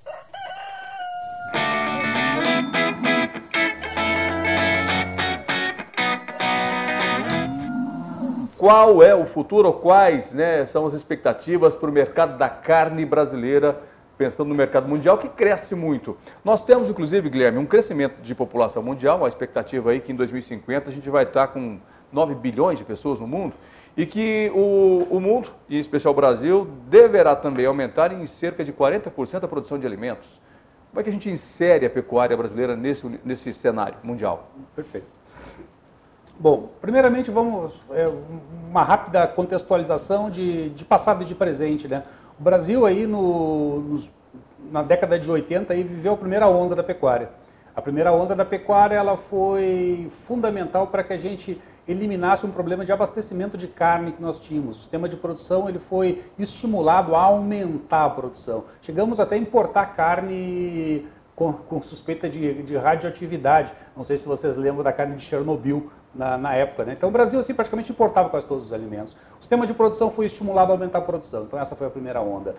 Qual 8.58 9.04
é 9.04 9.14
o 9.14 9.26
futuro, 9.26 9.68
ou 9.68 9.74
quais 9.74 10.34
né, 10.34 10.66
são 10.66 10.86
as 10.86 10.94
expectativas 10.94 11.76
para 11.76 11.90
o 11.90 11.94
mercado 11.94 12.38
da 12.38 12.50
carne 12.50 13.06
brasileira, 13.06 13.80
pensando 14.18 14.50
no 14.50 14.56
mercado 14.56 14.88
mundial, 14.88 15.18
que 15.18 15.30
cresce 15.30 15.76
muito. 15.76 16.18
Nós 16.44 16.66
temos, 16.66 16.90
inclusive, 16.90 17.30
Guilherme, 17.30 17.60
um 17.60 17.66
crescimento 17.66 18.20
de 18.22 18.34
população 18.34 18.82
mundial, 18.82 19.20
uma 19.20 19.28
expectativa 19.28 19.92
aí 19.92 20.00
que 20.00 20.12
em 20.12 20.16
2050 20.16 20.90
a 20.90 20.92
gente 20.92 21.10
vai 21.10 21.24
estar 21.24 21.48
com 21.48 21.78
9 22.12 22.34
bilhões 22.36 22.80
de 22.80 22.86
pessoas 22.86 23.20
no 23.20 23.28
mundo, 23.28 23.54
e 23.96 24.06
que 24.06 24.52
o, 24.56 25.08
o 25.10 25.20
mundo, 25.20 25.50
e 25.70 25.78
em 25.78 25.80
especial 25.80 26.14
o 26.14 26.16
Brasil, 26.16 26.68
deverá 26.88 27.36
também 27.36 27.66
aumentar 27.66 28.12
em 28.12 28.26
cerca 28.26 28.64
de 28.64 28.74
40% 28.74 29.44
a 29.44 29.48
produção 29.48 29.78
de 29.78 29.86
alimentos. 29.86 30.42
Como 30.90 31.02
é 31.02 31.04
que 31.04 31.10
a 31.10 31.14
gente 31.14 31.30
insere 31.30 31.86
a 31.86 31.90
pecuária 31.90 32.36
brasileira 32.36 32.76
nesse, 32.76 33.20
nesse 33.24 33.54
cenário 33.54 33.98
mundial? 34.04 34.50
Perfeito. 34.76 35.06
Bom, 36.40 36.70
primeiramente 36.80 37.32
vamos 37.32 37.82
é, 37.90 38.08
uma 38.70 38.84
rápida 38.84 39.26
contextualização 39.28 40.30
de, 40.30 40.70
de, 40.70 40.86
passado 40.86 41.24
e 41.24 41.26
de 41.26 41.34
presente, 41.34 41.88
né? 41.88 42.04
O 42.40 42.44
Brasil 42.44 42.86
aí 42.86 43.08
no, 43.08 43.80
nos, 43.80 44.12
na 44.72 44.84
década 44.84 45.18
de 45.18 45.30
80 45.32 45.74
aí 45.74 45.82
viveu 45.82 46.14
a 46.14 46.18
primeira 46.18 46.48
onda 46.48 46.76
da 46.76 46.84
pecuária. 46.84 47.32
A 47.76 47.82
primeira 47.82 48.14
onda 48.14 48.36
da 48.36 48.46
pecuária 48.46 48.96
ela 48.96 49.18
foi 49.18 50.08
fundamental 50.10 50.86
para 50.88 51.04
que 51.04 51.14
a 51.14 51.18
gente 51.18 51.60
eliminasse 51.88 52.46
um 52.46 52.52
problema 52.52 52.86
de 52.86 52.92
abastecimento 52.92 53.58
de 53.58 53.68
carne 53.68 54.12
que 54.12 54.22
nós 54.22 54.40
tínhamos. 54.40 54.78
O 54.78 54.80
sistema 54.82 55.10
de 55.10 55.16
produção 55.16 55.68
ele 55.68 55.80
foi 55.80 56.24
estimulado 56.38 57.16
a 57.16 57.22
aumentar 57.22 58.06
a 58.06 58.10
produção. 58.12 58.66
Chegamos 58.82 59.20
até 59.20 59.36
a 59.36 59.40
importar 59.40 59.88
carne 59.88 61.08
com, 61.38 61.54
com 61.54 61.80
suspeita 61.80 62.28
de, 62.28 62.64
de, 62.64 62.76
radioatividade. 62.76 63.72
Não 63.96 64.04
sei 64.04 64.18
se 64.18 64.28
vocês 64.28 64.58
lembram 64.58 64.84
da 64.84 64.92
carne 64.92 65.16
de 65.16 65.22
Chernobyl 65.22 65.92
na, 66.14 66.36
na 66.36 66.56
época. 66.56 66.84
Né? 66.84 66.96
Então 66.98 67.10
o 67.10 67.12
Brasil 67.12 67.40
assim, 67.40 67.54
praticamente 67.54 67.92
importava 67.92 68.28
quase 68.28 68.48
todos 68.48 68.66
os 68.66 68.74
alimentos. 68.74 69.16
O 69.38 69.42
sistema 69.42 69.68
de 69.68 69.74
produção 69.76 70.10
foi 70.10 70.26
estimulado 70.26 70.72
a 70.72 70.74
aumentar 70.74 70.98
a 70.98 71.02
produção. 71.02 71.44
Então 71.44 71.60
essa 71.60 71.76
foi 71.76 71.86
a 71.86 71.92
primeira 71.92 72.20
onda. 72.22 72.56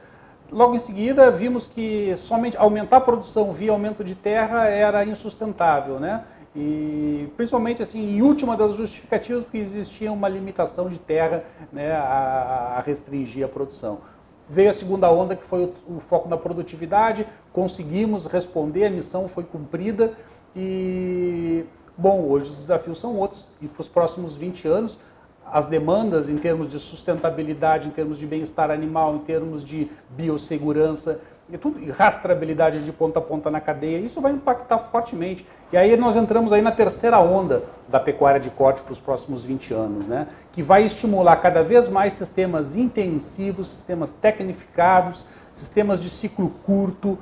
Logo 0.49 0.77
em 0.77 0.79
seguida, 0.79 1.29
vimos 1.29 1.67
que 1.67 2.15
somente 2.17 2.57
aumentar 2.57 2.99
a 2.99 3.01
produção 3.01 3.51
via 3.51 3.73
aumento 3.73 4.05
de 4.05 4.15
terra 4.15 4.69
era 4.69 5.05
insustentável, 5.05 5.99
né? 5.99 6.23
E 6.55 7.29
principalmente 7.37 7.83
assim, 7.83 8.17
em 8.17 8.23
última 8.23 8.57
das 8.57 8.75
justificativas, 8.75 9.43
porque 9.43 9.59
existia 9.59 10.11
uma 10.11 10.29
limitação 10.29 10.89
de 10.89 10.99
terra 10.99 11.45
né, 11.73 11.93
a, 11.93 12.77
a 12.77 12.81
restringir 12.81 13.45
a 13.45 13.49
produção. 13.49 13.99
Veio 14.49 14.71
a 14.71 14.73
segunda 14.73 15.11
onda, 15.11 15.37
que 15.37 15.45
foi 15.45 15.65
o, 15.65 15.97
o 15.97 16.01
foco 16.01 16.29
na 16.29 16.37
produtividade, 16.37 17.27
conseguimos 17.53 18.27
responder, 18.27 18.87
a 18.87 18.91
missão 18.91 19.29
foi 19.29 19.45
cumprida 19.45 20.15
e, 20.57 21.65
bom, 21.97 22.23
hoje 22.23 22.51
os 22.51 22.57
desafios 22.57 22.99
são 22.99 23.15
outros. 23.17 23.47
E 23.61 23.69
para 23.69 23.83
os 23.83 23.89
próximos 23.89 24.37
20 24.37 24.67
anos, 24.67 24.99
as 25.45 25.67
demandas 25.67 26.29
em 26.29 26.39
termos 26.39 26.69
de 26.69 26.79
sustentabilidade, 26.79 27.89
em 27.89 27.91
termos 27.91 28.19
de 28.19 28.27
bem-estar 28.27 28.71
animal, 28.71 29.17
em 29.17 29.21
termos 29.21 29.63
de 29.63 29.91
biossegurança, 30.11 31.21
e 31.51 31.57
tudo, 31.57 31.81
e 31.81 31.91
rastreabilidade 31.91 32.85
de 32.85 32.93
ponta 32.93 33.19
a 33.19 33.23
ponta 33.23 33.51
na 33.51 33.61
cadeia, 33.61 33.99
isso 33.99 34.21
vai 34.21 34.33
impactar 34.33 34.79
fortemente. 34.79 35.47
E 35.73 35.77
aí 35.77 35.97
nós 35.97 36.15
entramos 36.15 36.53
aí 36.53 36.61
na 36.61 36.71
terceira 36.71 37.19
onda 37.21 37.65
da 37.89 37.99
pecuária 37.99 38.39
de 38.39 38.51
corte 38.51 38.83
para 38.83 38.93
os 38.93 38.99
próximos 38.99 39.45
20 39.45 39.73
anos, 39.73 40.07
né? 40.07 40.27
que 40.53 40.63
vai 40.63 40.85
estimular 40.85 41.37
cada 41.37 41.63
vez 41.63 41.89
mais 41.89 42.13
sistemas 42.13 42.77
intensivos, 42.77 43.69
sistemas 43.69 44.11
tecnificados, 44.11 45.25
sistemas 45.51 46.01
de 46.01 46.11
ciclo 46.11 46.51
curto, 46.67 47.19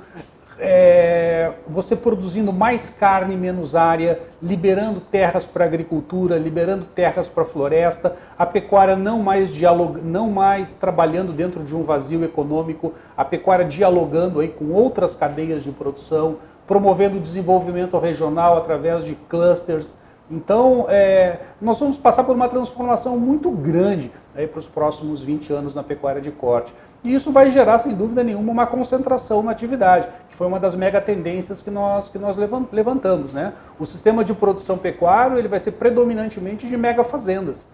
é, 0.59 1.51
você 1.67 1.95
produzindo 1.95 2.51
mais 2.51 2.89
carne, 2.89 3.35
menos 3.35 3.75
área, 3.75 4.19
liberando 4.41 4.99
terras 4.99 5.45
para 5.45 5.65
agricultura, 5.65 6.37
liberando 6.37 6.85
terras 6.85 7.27
para 7.27 7.45
floresta, 7.45 8.15
a 8.37 8.45
pecuária 8.45 8.95
não 8.95 9.21
mais, 9.21 9.53
dialog, 9.53 10.01
não 10.01 10.29
mais 10.29 10.73
trabalhando 10.73 11.31
dentro 11.31 11.63
de 11.63 11.75
um 11.75 11.83
vazio 11.83 12.23
econômico, 12.23 12.93
a 13.15 13.23
pecuária 13.23 13.65
dialogando 13.65 14.39
aí 14.39 14.47
com 14.47 14.71
outras 14.71 15.15
cadeias 15.15 15.63
de 15.63 15.71
produção, 15.71 16.37
promovendo 16.65 17.17
o 17.17 17.21
desenvolvimento 17.21 17.97
regional 17.97 18.57
através 18.57 19.03
de 19.03 19.15
clusters. 19.29 19.95
Então, 20.29 20.85
é, 20.89 21.39
nós 21.61 21.79
vamos 21.79 21.97
passar 21.97 22.23
por 22.23 22.35
uma 22.35 22.49
transformação 22.49 23.17
muito 23.17 23.49
grande 23.49 24.11
para 24.45 24.59
os 24.59 24.67
próximos 24.67 25.23
20 25.23 25.51
anos 25.53 25.73
na 25.73 25.81
pecuária 25.81 26.21
de 26.21 26.29
corte. 26.29 26.73
E 27.03 27.13
isso 27.13 27.31
vai 27.31 27.51
gerar, 27.51 27.79
sem 27.79 27.93
dúvida 27.93 28.23
nenhuma, 28.23 28.51
uma 28.51 28.67
concentração 28.67 29.43
na 29.43 29.51
atividade, 29.51 30.07
que 30.29 30.35
foi 30.35 30.47
uma 30.47 30.59
das 30.59 30.75
mega 30.75 30.99
tendências 30.99 31.61
que 31.61 31.69
nós, 31.69 32.09
que 32.09 32.17
nós 32.17 32.37
levantamos. 32.71 33.33
Né? 33.33 33.53
O 33.79 33.85
sistema 33.85 34.23
de 34.23 34.33
produção 34.33 34.77
pecuário 34.77 35.37
ele 35.37 35.47
vai 35.47 35.59
ser 35.59 35.73
predominantemente 35.73 36.67
de 36.67 36.75
mega 36.75 37.03
fazendas, 37.03 37.67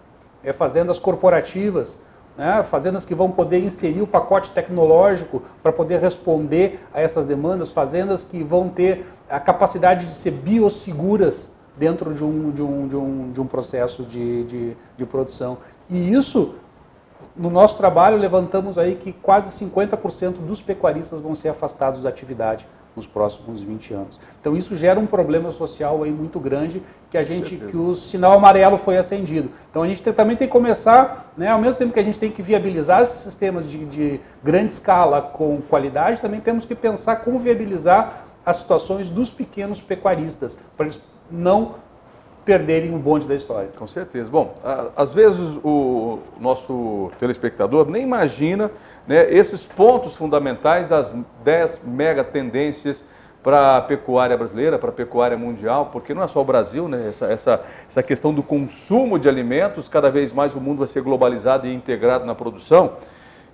é, 0.43 0.51
fazendas 0.51 0.99
corporativas, 0.99 1.99
né? 2.37 2.63
fazendas 2.63 3.05
que 3.05 3.15
vão 3.15 3.31
poder 3.31 3.59
inserir 3.59 4.01
o 4.01 4.07
pacote 4.07 4.51
tecnológico 4.51 5.41
para 5.61 5.71
poder 5.71 5.99
responder 6.01 6.79
a 6.93 7.01
essas 7.01 7.25
demandas, 7.25 7.71
fazendas 7.71 8.23
que 8.23 8.43
vão 8.43 8.69
ter 8.69 9.05
a 9.29 9.39
capacidade 9.39 10.05
de 10.05 10.11
ser 10.11 10.31
biosseguras 10.31 11.51
dentro 11.77 12.13
de 12.13 12.23
um, 12.23 12.51
de 12.51 12.61
um, 12.61 12.87
de 12.87 12.95
um, 12.95 13.31
de 13.31 13.41
um 13.41 13.47
processo 13.47 14.03
de, 14.03 14.43
de, 14.43 14.77
de 14.97 15.05
produção. 15.05 15.57
E 15.89 16.13
isso 16.13 16.55
no 17.35 17.49
nosso 17.49 17.77
trabalho, 17.77 18.17
levantamos 18.17 18.77
aí 18.77 18.95
que 18.95 19.11
quase 19.11 19.65
50% 19.65 20.33
dos 20.33 20.61
pecuaristas 20.61 21.19
vão 21.19 21.33
ser 21.33 21.49
afastados 21.49 22.01
da 22.01 22.09
atividade 22.09 22.67
nos 22.95 23.07
próximos 23.07 23.63
20 23.63 23.93
anos. 23.93 24.19
Então 24.39 24.55
isso 24.55 24.75
gera 24.75 24.99
um 24.99 25.07
problema 25.07 25.49
social 25.49 26.03
aí 26.03 26.11
muito 26.11 26.39
grande 26.39 26.83
que 27.09 27.17
a 27.17 27.23
gente 27.23 27.57
que 27.57 27.75
o 27.75 27.95
sinal 27.95 28.33
amarelo 28.33 28.77
foi 28.77 28.97
acendido. 28.97 29.49
Então 29.69 29.81
a 29.81 29.87
gente 29.87 30.03
tem, 30.03 30.13
também 30.13 30.35
tem 30.35 30.47
que 30.47 30.51
começar, 30.51 31.33
né, 31.35 31.49
ao 31.49 31.59
mesmo 31.59 31.75
tempo 31.75 31.91
que 31.91 31.99
a 31.99 32.03
gente 32.03 32.19
tem 32.19 32.29
que 32.29 32.43
viabilizar 32.43 33.01
esses 33.01 33.23
sistemas 33.23 33.67
de, 33.67 33.83
de 33.85 34.21
grande 34.43 34.71
escala 34.71 35.21
com 35.21 35.59
qualidade, 35.61 36.21
também 36.21 36.39
temos 36.39 36.65
que 36.65 36.75
pensar 36.75 37.17
como 37.17 37.39
viabilizar 37.39 38.25
as 38.45 38.57
situações 38.57 39.09
dos 39.09 39.31
pequenos 39.31 39.81
pecuaristas 39.81 40.57
para 40.77 40.85
eles 40.85 41.01
não 41.31 41.75
perderem 42.45 42.93
o 42.93 42.97
bonde 42.97 43.27
da 43.27 43.35
história. 43.35 43.69
Com 43.77 43.87
certeza. 43.87 44.29
Bom, 44.29 44.55
às 44.95 45.11
vezes 45.11 45.57
o 45.63 46.19
nosso 46.39 47.11
telespectador 47.19 47.89
nem 47.89 48.03
imagina 48.03 48.69
né, 49.07 49.33
esses 49.33 49.65
pontos 49.65 50.15
fundamentais 50.15 50.89
das 50.89 51.13
10 51.43 51.81
mega 51.85 52.23
tendências 52.23 53.03
para 53.41 53.77
a 53.77 53.81
pecuária 53.81 54.37
brasileira, 54.37 54.79
para 54.79 54.89
a 54.89 54.93
pecuária 54.93 55.37
mundial, 55.37 55.89
porque 55.91 56.13
não 56.13 56.23
é 56.23 56.27
só 56.27 56.41
o 56.41 56.45
Brasil, 56.45 56.87
né? 56.87 57.09
Essa, 57.09 57.25
essa, 57.25 57.65
essa 57.89 58.01
questão 58.01 58.33
do 58.33 58.41
consumo 58.41 59.19
de 59.19 59.27
alimentos, 59.27 59.89
cada 59.89 60.09
vez 60.09 60.31
mais 60.31 60.55
o 60.55 60.61
mundo 60.61 60.79
vai 60.79 60.87
ser 60.87 61.01
globalizado 61.01 61.67
e 61.67 61.73
integrado 61.73 62.25
na 62.25 62.33
produção. 62.33 62.93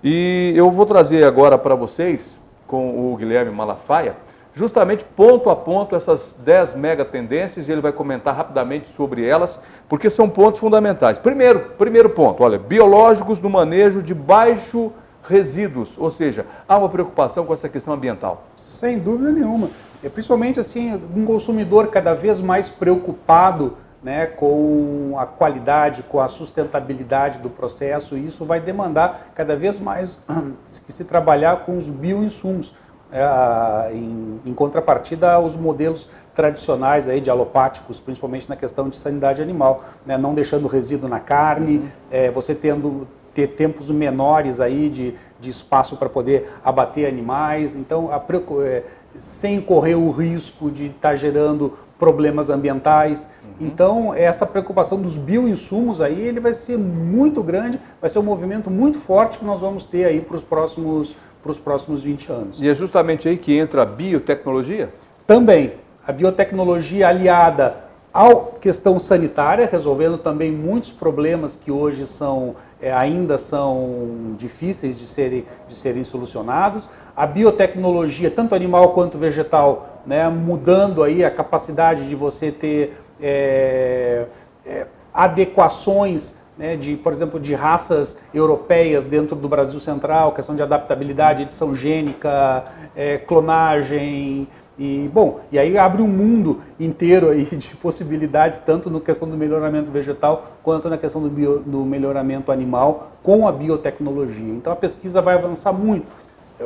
E 0.02 0.52
eu 0.54 0.70
vou 0.70 0.86
trazer 0.86 1.24
agora 1.24 1.58
para 1.58 1.74
vocês, 1.74 2.38
com 2.68 3.12
o 3.12 3.16
Guilherme 3.16 3.50
Malafaia, 3.50 4.14
justamente 4.52 5.04
ponto 5.04 5.48
a 5.48 5.56
ponto 5.56 5.94
essas 5.94 6.34
10 6.44 6.74
mega 6.74 7.04
tendências 7.04 7.68
e 7.68 7.72
ele 7.72 7.80
vai 7.80 7.92
comentar 7.92 8.34
rapidamente 8.34 8.88
sobre 8.88 9.24
elas, 9.24 9.58
porque 9.88 10.10
são 10.10 10.28
pontos 10.28 10.60
fundamentais. 10.60 11.18
Primeiro, 11.18 11.70
primeiro 11.78 12.10
ponto, 12.10 12.42
olha, 12.42 12.58
biológicos 12.58 13.40
no 13.40 13.48
manejo 13.48 14.02
de 14.02 14.14
baixo 14.14 14.92
resíduos, 15.28 15.96
ou 15.98 16.10
seja, 16.10 16.46
há 16.68 16.78
uma 16.78 16.88
preocupação 16.88 17.44
com 17.44 17.52
essa 17.52 17.68
questão 17.68 17.94
ambiental. 17.94 18.44
Sem 18.56 18.98
dúvida 18.98 19.30
nenhuma. 19.30 19.70
É 20.02 20.08
principalmente 20.08 20.58
assim, 20.58 20.98
um 21.14 21.26
consumidor 21.26 21.88
cada 21.88 22.14
vez 22.14 22.40
mais 22.40 22.70
preocupado 22.70 23.76
né, 24.02 24.26
com 24.26 25.14
a 25.18 25.26
qualidade, 25.26 26.02
com 26.04 26.20
a 26.20 26.28
sustentabilidade 26.28 27.38
do 27.38 27.50
processo, 27.50 28.16
e 28.16 28.24
isso 28.24 28.46
vai 28.46 28.58
demandar 28.58 29.30
cada 29.34 29.54
vez 29.54 29.78
mais 29.78 30.18
que 30.86 30.92
se 30.92 31.04
trabalhar 31.04 31.64
com 31.64 31.76
os 31.76 31.90
bioinsumos 31.90 32.74
é, 33.12 33.92
em, 33.92 34.40
em, 34.46 34.54
contrapartida 34.54 35.32
aos 35.32 35.56
modelos 35.56 36.08
tradicionais 36.34 37.08
aí 37.08 37.20
de 37.20 37.28
alopáticos, 37.28 38.00
principalmente 38.00 38.48
na 38.48 38.56
questão 38.56 38.88
de 38.88 38.96
sanidade 38.96 39.42
animal, 39.42 39.84
né? 40.06 40.16
não 40.16 40.34
deixando 40.34 40.66
resíduo 40.68 41.08
na 41.08 41.20
carne, 41.20 41.78
uhum. 41.78 41.88
é, 42.10 42.30
você 42.30 42.54
tendo 42.54 43.06
ter 43.34 43.48
tempos 43.48 43.90
menores 43.90 44.60
aí 44.60 44.88
de, 44.88 45.14
de 45.40 45.50
espaço 45.50 45.96
para 45.96 46.08
poder 46.08 46.52
abater 46.64 47.06
animais, 47.06 47.74
então 47.76 48.10
a, 48.12 48.22
é, 48.64 48.82
sem 49.16 49.60
correr 49.60 49.94
o 49.94 50.10
risco 50.10 50.70
de 50.70 50.86
estar 50.86 51.10
tá 51.10 51.16
gerando 51.16 51.76
problemas 51.98 52.48
ambientais. 52.48 53.28
Uhum. 53.44 53.66
Então, 53.66 54.14
essa 54.14 54.46
preocupação 54.46 55.00
dos 55.00 55.16
bioinsumos 55.18 56.00
aí, 56.00 56.18
ele 56.18 56.40
vai 56.40 56.54
ser 56.54 56.78
muito 56.78 57.42
grande, 57.42 57.78
vai 58.00 58.08
ser 58.08 58.18
um 58.18 58.22
movimento 58.22 58.70
muito 58.70 58.98
forte 58.98 59.38
que 59.38 59.44
nós 59.44 59.60
vamos 59.60 59.84
ter 59.84 60.06
aí 60.06 60.20
para 60.20 60.36
os 60.36 60.42
próximos 60.42 61.14
para 61.42 61.50
os 61.50 61.58
próximos 61.58 62.02
20 62.02 62.30
anos. 62.30 62.60
E 62.60 62.68
é 62.68 62.74
justamente 62.74 63.28
aí 63.28 63.36
que 63.36 63.56
entra 63.56 63.82
a 63.82 63.86
biotecnologia? 63.86 64.92
Também. 65.26 65.72
A 66.06 66.12
biotecnologia 66.12 67.08
aliada 67.08 67.84
à 68.12 68.28
questão 68.60 68.98
sanitária, 68.98 69.68
resolvendo 69.70 70.18
também 70.18 70.50
muitos 70.50 70.90
problemas 70.90 71.54
que 71.54 71.70
hoje 71.70 72.06
são 72.06 72.56
é, 72.82 72.92
ainda 72.92 73.36
são 73.36 74.34
difíceis 74.38 74.98
de 74.98 75.06
serem, 75.06 75.44
de 75.68 75.74
serem 75.74 76.02
solucionados. 76.02 76.88
A 77.14 77.26
biotecnologia, 77.26 78.30
tanto 78.30 78.54
animal 78.54 78.90
quanto 78.90 79.18
vegetal, 79.18 80.00
né, 80.06 80.28
mudando 80.28 81.02
aí 81.02 81.22
a 81.24 81.30
capacidade 81.30 82.08
de 82.08 82.14
você 82.14 82.50
ter 82.50 82.96
é, 83.20 84.26
é, 84.64 84.86
adequações 85.12 86.34
né, 86.60 86.76
de, 86.76 86.94
por 86.94 87.10
exemplo, 87.10 87.40
de 87.40 87.54
raças 87.54 88.18
europeias 88.34 89.06
dentro 89.06 89.34
do 89.34 89.48
Brasil 89.48 89.80
Central, 89.80 90.32
questão 90.32 90.54
de 90.54 90.62
adaptabilidade, 90.62 91.40
edição 91.40 91.74
gênica, 91.74 92.66
é, 92.94 93.16
clonagem, 93.16 94.46
e, 94.78 95.10
bom, 95.12 95.40
e 95.50 95.58
aí 95.58 95.76
abre 95.78 96.02
um 96.02 96.06
mundo 96.06 96.60
inteiro 96.78 97.30
aí 97.30 97.44
de 97.56 97.74
possibilidades, 97.76 98.60
tanto 98.60 98.90
na 98.90 99.00
questão 99.00 99.26
do 99.26 99.38
melhoramento 99.38 99.90
vegetal, 99.90 100.52
quanto 100.62 100.90
na 100.90 100.98
questão 100.98 101.22
do, 101.22 101.30
bio, 101.30 101.60
do 101.60 101.82
melhoramento 101.84 102.52
animal 102.52 103.12
com 103.22 103.48
a 103.48 103.52
biotecnologia. 103.52 104.52
Então 104.52 104.70
a 104.70 104.76
pesquisa 104.76 105.22
vai 105.22 105.36
avançar 105.36 105.72
muito, 105.72 106.12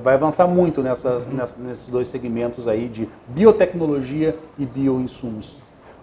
vai 0.03 0.15
avançar 0.15 0.49
muito 0.49 0.83
nessas, 0.83 1.25
nessas, 1.27 1.57
nesses 1.57 1.89
dois 1.89 2.09
segmentos 2.09 2.67
aí 2.67 2.89
de 2.89 3.09
biotecnologia 3.29 4.37
e 4.59 4.67
bioinsumos. 4.67 5.57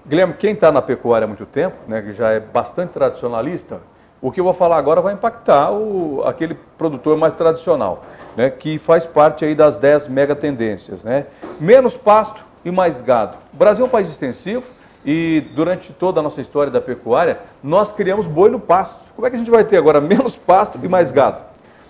Guilherme, 0.08 0.34
quem 0.34 0.54
está 0.54 0.72
na 0.72 0.82
pecuária 0.82 1.26
há 1.26 1.28
muito 1.28 1.46
tempo, 1.46 1.76
né, 1.88 2.02
que 2.02 2.12
já 2.12 2.32
é 2.32 2.40
bastante 2.40 2.92
tradicionalista, 2.92 3.80
o 4.22 4.32
que 4.32 4.40
eu 4.40 4.44
vou 4.44 4.54
falar 4.54 4.78
agora 4.78 5.02
vai 5.02 5.14
impactar 5.14 5.72
o, 5.72 6.24
aquele 6.26 6.56
produtor 6.78 7.18
mais 7.18 7.34
tradicional, 7.34 8.04
né, 8.36 8.50
que 8.50 8.78
faz 8.78 9.06
parte 9.06 9.46
aí 9.46 9.56
das 9.56 9.78
10 9.78 10.08
mega 10.08 10.36
tendências. 10.36 11.04
Né? 11.04 11.26
Menos 11.60 11.96
pasto 11.96 12.44
e 12.64 12.72
mais 12.72 13.02
gado. 13.02 13.38
O 13.54 13.58
Brasil 13.58 13.86
é 13.86 13.88
um 13.88 13.92
país 13.92 14.08
extensivo 14.10 14.64
e 15.06 15.48
durante 15.56 15.92
toda 15.94 16.20
a 16.20 16.24
nossa 16.24 16.42
história 16.42 16.72
da 16.72 16.82
pecuária, 16.82 17.40
nós 17.64 17.92
criamos 17.92 18.28
boi 18.28 18.50
no 18.50 18.60
pasto. 18.60 19.00
Como 19.16 19.26
é 19.26 19.30
que 19.30 19.36
a 19.36 19.40
gente 19.40 19.52
vai 19.52 19.64
ter 19.64 19.78
agora 19.78 20.00
menos 20.02 20.36
pasto 20.36 20.80
e 20.82 20.88
mais 20.88 21.12
gado? 21.12 21.42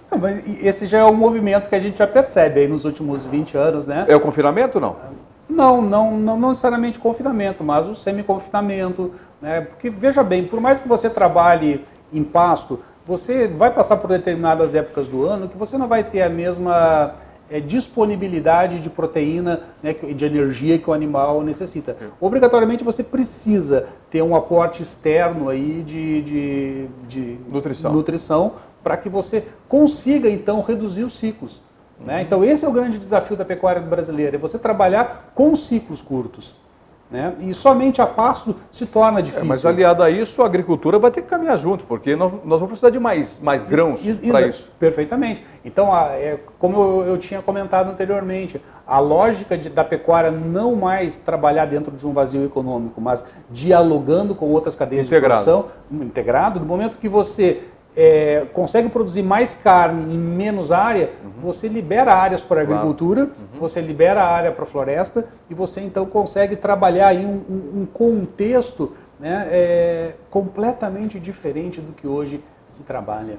Não, 0.10 0.18
mas 0.18 0.44
esse 0.62 0.86
já 0.86 1.00
é 1.00 1.06
um 1.06 1.14
movimento 1.14 1.70
que 1.70 1.76
a 1.76 1.80
gente 1.80 1.98
já 1.98 2.08
percebe 2.08 2.62
aí 2.62 2.68
nos 2.68 2.84
últimos 2.84 3.26
20 3.26 3.58
anos, 3.58 3.88
né? 3.88 4.06
É 4.08 4.16
o 4.16 4.20
confinamento 4.20 4.78
ou 4.78 4.82
não? 4.82 4.96
Não, 5.52 5.82
não, 5.82 6.18
não, 6.18 6.40
não 6.40 6.50
necessariamente 6.50 6.98
confinamento, 6.98 7.64
mas 7.64 7.86
o 7.86 7.94
semi-confinamento. 7.94 9.12
Né? 9.42 9.62
Porque, 9.62 9.90
veja 9.90 10.24
bem, 10.24 10.48
por 10.48 10.62
mais 10.62 10.80
que 10.80 10.88
você 10.88 11.10
trabalhe 11.10 11.86
em 12.14 12.24
pasto, 12.24 12.80
você 13.06 13.48
vai 13.48 13.72
passar 13.72 13.98
por 13.98 14.08
determinadas 14.08 14.74
épocas 14.74 15.08
do 15.08 15.26
ano 15.26 15.50
que 15.50 15.58
você 15.58 15.78
não 15.78 15.88
vai 15.88 16.04
ter 16.04 16.22
a 16.22 16.30
mesma 16.30 17.16
é, 17.50 17.60
disponibilidade 17.60 18.80
de 18.80 18.90
proteína, 18.90 19.64
né, 19.84 19.94
de 19.94 20.26
energia 20.26 20.78
que 20.78 20.90
o 20.90 20.94
animal 20.94 21.44
necessita. 21.44 21.98
Obrigatoriamente 22.20 22.84
você 22.84 23.04
precisa 23.04 23.88
ter 24.10 24.22
um 24.22 24.36
aporte 24.36 24.82
externo 24.82 25.50
aí 25.50 25.84
de, 25.84 26.22
de, 26.22 26.88
de 27.08 27.38
nutrição, 27.50 27.92
nutrição 27.92 28.54
para 28.82 28.96
que 28.96 29.10
você 29.10 29.44
consiga 29.68 30.30
então 30.30 30.62
reduzir 30.62 31.04
os 31.04 31.18
ciclos. 31.18 31.62
Né? 32.06 32.22
Então 32.22 32.44
esse 32.44 32.66
é 32.66 32.68
o 32.68 32.72
grande 32.72 32.98
desafio 32.98 33.38
da 33.38 33.46
pecuária 33.46 33.82
brasileira, 33.82 34.36
é 34.36 34.40
você 34.40 34.58
trabalhar 34.58 35.32
com 35.36 35.56
ciclos 35.56 36.02
curtos. 36.02 36.56
Né? 37.12 37.34
E 37.42 37.54
somente 37.54 38.02
a 38.02 38.08
pasto 38.08 38.56
se 38.72 38.86
torna 38.86 39.22
difícil. 39.22 39.44
É, 39.44 39.48
mas 39.48 39.66
aliado 39.66 40.02
a 40.02 40.10
isso, 40.10 40.42
a 40.42 40.46
agricultura 40.46 40.98
vai 40.98 41.12
ter 41.12 41.22
que 41.22 41.28
caminhar 41.28 41.58
junto, 41.60 41.84
porque 41.84 42.16
nós, 42.16 42.32
nós 42.46 42.62
vamos 42.62 42.68
precisar 42.68 42.90
de 42.90 43.00
mais, 43.02 43.38
mais 43.38 43.66
grãos 43.66 44.00
para 44.30 44.48
isso. 44.48 44.70
Perfeitamente. 44.80 45.46
Então, 45.66 45.94
a, 45.94 46.14
é, 46.14 46.40
como 46.58 46.82
eu, 46.82 47.08
eu, 47.08 47.18
tinha 47.18 47.42
comentado 47.42 47.90
anteriormente, 47.90 48.62
a 48.88 48.98
lógica 49.00 49.58
de, 49.58 49.68
da 49.68 49.84
pecuária 49.84 50.32
não 50.32 50.74
mais 50.74 51.18
trabalhar 51.18 51.66
dentro 51.66 51.92
de 51.92 52.08
um 52.08 52.14
vazio 52.14 52.46
econômico, 52.46 53.02
mas 53.02 53.26
dialogando 53.50 54.34
com 54.34 54.46
outras 54.46 54.74
cadeias 54.74 55.08
integrado. 55.08 55.44
de 55.44 55.52
produção, 55.52 55.72
integrado, 55.92 56.62
do 56.62 56.66
momento 56.66 56.98
que 56.98 57.10
você 57.10 57.64
é, 57.96 58.46
consegue 58.54 58.90
produzir 58.90 59.22
mais 59.22 59.54
carne 59.54 60.14
em 60.14 60.18
menos 60.18 60.72
área, 60.72 61.12
uhum. 61.24 61.32
você 61.38 61.68
libera 61.68 62.14
áreas 62.14 62.42
para 62.42 62.62
a 62.62 62.64
agricultura, 62.64 63.26
claro. 63.26 63.42
uhum. 63.54 63.60
você 63.60 63.82
libera 63.82 64.24
área 64.24 64.52
para 64.52 64.64
a 64.64 64.68
floresta 64.68 65.26
e 65.50 65.54
você 65.54 65.82
então 65.82 66.06
consegue 66.06 66.56
trabalhar 66.56 67.08
aí 67.08 67.26
um, 67.26 67.42
um, 67.50 67.82
um 67.82 67.86
contexto 67.86 68.94
né, 69.20 69.48
é, 69.52 70.12
completamente 70.30 71.20
diferente 71.20 71.82
do 71.82 71.94
que 71.94 72.08
hoje 72.08 72.44
se 72.66 72.84
trabalha. 72.84 73.38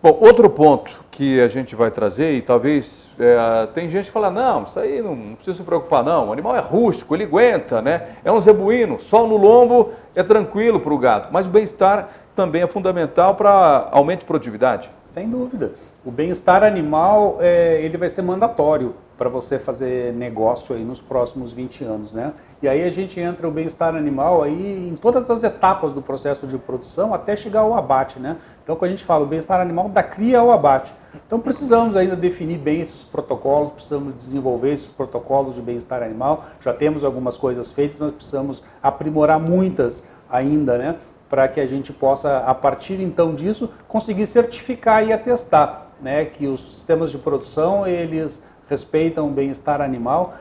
Bom, 0.00 0.16
outro 0.20 0.48
ponto 0.48 1.04
que 1.10 1.40
a 1.40 1.48
gente 1.48 1.74
vai 1.74 1.90
trazer, 1.90 2.32
e 2.34 2.40
talvez 2.40 3.10
é, 3.18 3.66
tem 3.74 3.90
gente 3.90 4.06
que 4.06 4.12
fala, 4.12 4.30
não, 4.30 4.62
isso 4.62 4.78
aí 4.78 5.02
não, 5.02 5.16
não, 5.16 5.34
precisa 5.34 5.56
se 5.56 5.62
preocupar 5.64 6.04
não, 6.04 6.28
o 6.28 6.32
animal 6.32 6.54
é 6.54 6.60
rústico, 6.60 7.16
ele 7.16 7.24
aguenta, 7.24 7.82
né? 7.82 8.10
É 8.24 8.30
um 8.30 8.38
zebuíno, 8.38 9.00
sol 9.00 9.26
no 9.26 9.36
lombo 9.36 9.90
é 10.14 10.22
tranquilo 10.22 10.78
para 10.78 10.94
o 10.94 10.98
gado, 10.98 11.28
mas 11.32 11.46
o 11.46 11.48
bem-estar 11.48 12.10
também 12.38 12.62
é 12.62 12.68
fundamental 12.68 13.34
para 13.34 13.88
aumento 13.90 14.20
de 14.20 14.26
produtividade. 14.26 14.88
Sem 15.04 15.28
dúvida. 15.28 15.72
O 16.04 16.10
bem-estar 16.12 16.62
animal 16.62 17.38
é, 17.40 17.82
ele 17.82 17.96
vai 17.96 18.08
ser 18.08 18.22
mandatório 18.22 18.94
para 19.16 19.28
você 19.28 19.58
fazer 19.58 20.12
negócio 20.12 20.76
aí 20.76 20.84
nos 20.84 21.00
próximos 21.00 21.52
20 21.52 21.82
anos, 21.82 22.12
né? 22.12 22.32
E 22.62 22.68
aí 22.68 22.84
a 22.84 22.90
gente 22.90 23.18
entra 23.18 23.48
o 23.48 23.50
bem-estar 23.50 23.96
animal 23.96 24.44
aí 24.44 24.88
em 24.88 24.94
todas 24.94 25.28
as 25.28 25.42
etapas 25.42 25.90
do 25.90 26.00
processo 26.00 26.46
de 26.46 26.56
produção 26.56 27.12
até 27.12 27.34
chegar 27.34 27.62
ao 27.62 27.74
abate, 27.74 28.20
né? 28.20 28.36
Então 28.62 28.76
quando 28.76 28.92
a 28.92 28.94
gente 28.94 29.04
fala 29.04 29.24
o 29.24 29.26
bem-estar 29.26 29.60
animal 29.60 29.88
da 29.88 30.04
cria 30.04 30.38
ao 30.38 30.52
abate. 30.52 30.94
Então 31.26 31.40
precisamos 31.40 31.96
ainda 31.96 32.14
definir 32.14 32.58
bem 32.58 32.80
esses 32.80 33.02
protocolos, 33.02 33.72
precisamos 33.72 34.14
desenvolver 34.14 34.70
esses 34.74 34.88
protocolos 34.88 35.56
de 35.56 35.62
bem-estar 35.62 36.04
animal. 36.04 36.44
Já 36.60 36.72
temos 36.72 37.02
algumas 37.02 37.36
coisas 37.36 37.72
feitas, 37.72 37.98
mas 37.98 38.12
precisamos 38.12 38.62
aprimorar 38.80 39.40
muitas 39.40 40.04
ainda, 40.30 40.78
né? 40.78 40.94
Para 41.28 41.46
que 41.48 41.60
a 41.60 41.66
gente 41.66 41.92
possa, 41.92 42.38
a 42.38 42.54
partir 42.54 43.00
então 43.00 43.34
disso, 43.34 43.70
conseguir 43.86 44.26
certificar 44.26 45.06
e 45.06 45.12
atestar 45.12 45.88
né, 46.00 46.24
que 46.24 46.46
os 46.46 46.60
sistemas 46.60 47.10
de 47.10 47.18
produção 47.18 47.86
eles 47.86 48.42
respeitam 48.68 49.28
o 49.28 49.30
bem-estar 49.30 49.80
animal 49.80 50.34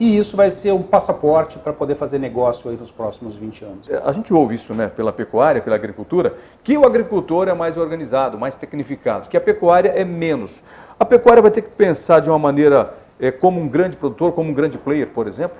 e 0.00 0.18
isso 0.18 0.36
vai 0.36 0.50
ser 0.50 0.72
um 0.72 0.82
passaporte 0.82 1.58
para 1.58 1.72
poder 1.72 1.94
fazer 1.94 2.18
negócio 2.18 2.68
aí 2.68 2.76
nos 2.76 2.90
próximos 2.90 3.36
20 3.36 3.64
anos. 3.64 3.88
É, 3.88 4.02
a 4.04 4.10
gente 4.10 4.34
ouve 4.34 4.56
isso 4.56 4.74
né, 4.74 4.88
pela 4.88 5.12
pecuária, 5.12 5.62
pela 5.62 5.76
agricultura, 5.76 6.34
que 6.64 6.76
o 6.76 6.84
agricultor 6.84 7.46
é 7.46 7.54
mais 7.54 7.76
organizado, 7.76 8.36
mais 8.36 8.54
tecnificado, 8.56 9.28
que 9.28 9.36
a 9.36 9.40
pecuária 9.40 9.90
é 9.90 10.04
menos. 10.04 10.60
A 10.98 11.04
pecuária 11.04 11.40
vai 11.40 11.52
ter 11.52 11.62
que 11.62 11.70
pensar 11.70 12.20
de 12.20 12.28
uma 12.28 12.38
maneira 12.38 12.94
é, 13.20 13.30
como 13.30 13.60
um 13.60 13.68
grande 13.68 13.96
produtor, 13.96 14.32
como 14.32 14.50
um 14.50 14.54
grande 14.54 14.76
player, 14.76 15.06
por 15.08 15.28
exemplo? 15.28 15.58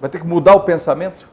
Vai 0.00 0.08
ter 0.08 0.20
que 0.20 0.26
mudar 0.26 0.54
o 0.54 0.60
pensamento? 0.60 1.28